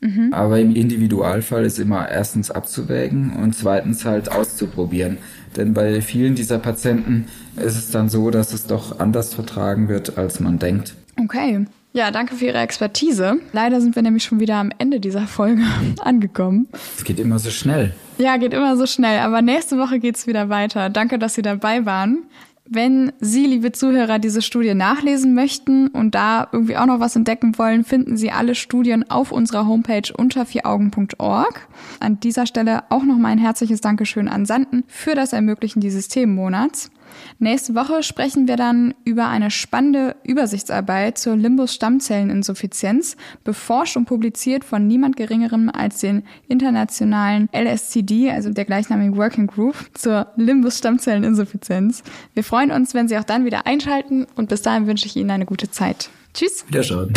Mhm. 0.00 0.32
Aber 0.32 0.60
im 0.60 0.74
Individualfall 0.74 1.64
ist 1.64 1.78
immer 1.78 2.08
erstens 2.08 2.50
abzuwägen 2.50 3.32
und 3.36 3.54
zweitens 3.54 4.04
halt 4.04 4.30
auszuprobieren. 4.30 5.18
Denn 5.56 5.74
bei 5.74 6.00
vielen 6.02 6.34
dieser 6.34 6.58
Patienten 6.58 7.26
ist 7.56 7.76
es 7.76 7.90
dann 7.90 8.08
so, 8.08 8.30
dass 8.30 8.52
es 8.52 8.66
doch 8.66 9.00
anders 9.00 9.34
vertragen 9.34 9.88
wird, 9.88 10.18
als 10.18 10.40
man 10.40 10.58
denkt. 10.58 10.94
Okay. 11.20 11.66
Ja, 11.94 12.10
danke 12.10 12.36
für 12.36 12.44
Ihre 12.44 12.58
Expertise. 12.58 13.38
Leider 13.52 13.80
sind 13.80 13.96
wir 13.96 14.02
nämlich 14.02 14.22
schon 14.22 14.40
wieder 14.40 14.56
am 14.56 14.70
Ende 14.78 15.00
dieser 15.00 15.26
Folge 15.26 15.62
angekommen. 16.00 16.68
Es 16.96 17.02
geht 17.02 17.18
immer 17.18 17.38
so 17.38 17.50
schnell. 17.50 17.94
Ja, 18.18 18.36
geht 18.36 18.52
immer 18.52 18.76
so 18.76 18.86
schnell. 18.86 19.20
Aber 19.20 19.42
nächste 19.42 19.78
Woche 19.78 19.98
geht's 19.98 20.26
wieder 20.26 20.48
weiter. 20.48 20.90
Danke, 20.90 21.18
dass 21.18 21.34
Sie 21.34 21.42
dabei 21.42 21.86
waren. 21.86 22.24
Wenn 22.70 23.12
Sie, 23.18 23.46
liebe 23.46 23.72
Zuhörer, 23.72 24.18
diese 24.18 24.42
Studie 24.42 24.74
nachlesen 24.74 25.32
möchten 25.32 25.88
und 25.88 26.14
da 26.14 26.48
irgendwie 26.52 26.76
auch 26.76 26.84
noch 26.84 27.00
was 27.00 27.16
entdecken 27.16 27.56
wollen, 27.56 27.82
finden 27.82 28.18
Sie 28.18 28.30
alle 28.30 28.54
Studien 28.54 29.10
auf 29.10 29.32
unserer 29.32 29.66
Homepage 29.66 30.12
unter 30.14 30.44
vieraugen.org. 30.44 31.66
An 31.98 32.20
dieser 32.20 32.44
Stelle 32.44 32.84
auch 32.90 33.04
noch 33.04 33.16
mal 33.16 33.28
ein 33.28 33.38
herzliches 33.38 33.80
Dankeschön 33.80 34.28
an 34.28 34.44
Sanden 34.44 34.84
für 34.86 35.14
das 35.14 35.32
Ermöglichen 35.32 35.80
dieses 35.80 36.08
Themenmonats. 36.08 36.90
Nächste 37.38 37.74
Woche 37.74 38.02
sprechen 38.02 38.48
wir 38.48 38.56
dann 38.56 38.94
über 39.04 39.28
eine 39.28 39.50
spannende 39.50 40.16
Übersichtsarbeit 40.24 41.18
zur 41.18 41.36
Limbus-Stammzelleninsuffizienz, 41.36 43.16
beforscht 43.44 43.96
und 43.96 44.06
publiziert 44.06 44.64
von 44.64 44.86
niemand 44.86 45.16
Geringerem 45.16 45.70
als 45.72 46.00
den 46.00 46.24
internationalen 46.48 47.48
LSCD, 47.52 48.30
also 48.30 48.50
der 48.50 48.64
gleichnamigen 48.64 49.16
Working 49.16 49.46
Group 49.46 49.76
zur 49.94 50.28
Limbus-Stammzelleninsuffizienz. 50.36 52.02
Wir 52.34 52.44
freuen 52.44 52.70
uns, 52.70 52.94
wenn 52.94 53.08
Sie 53.08 53.18
auch 53.18 53.24
dann 53.24 53.44
wieder 53.44 53.66
einschalten 53.66 54.26
und 54.36 54.48
bis 54.48 54.62
dahin 54.62 54.86
wünsche 54.86 55.06
ich 55.06 55.16
Ihnen 55.16 55.30
eine 55.30 55.46
gute 55.46 55.70
Zeit. 55.70 56.10
Tschüss. 56.34 56.64
Wiederschauen. 56.66 57.12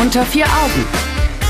Unter 0.00 0.24
vier 0.24 0.44
Augen. 0.44 0.84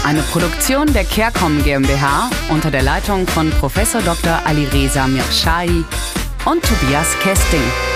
Eine 0.04 0.22
Produktion 0.22 0.92
der 0.92 1.04
CareCom 1.04 1.64
GmbH 1.64 2.30
unter 2.50 2.70
der 2.70 2.82
Leitung 2.82 3.26
von 3.26 3.50
Prof. 3.50 3.74
Dr. 3.74 4.40
Alireza 4.44 5.08
Mirshahi 5.08 5.84
und 6.46 6.62
Tobias 6.62 7.18
Kesting. 7.20 7.95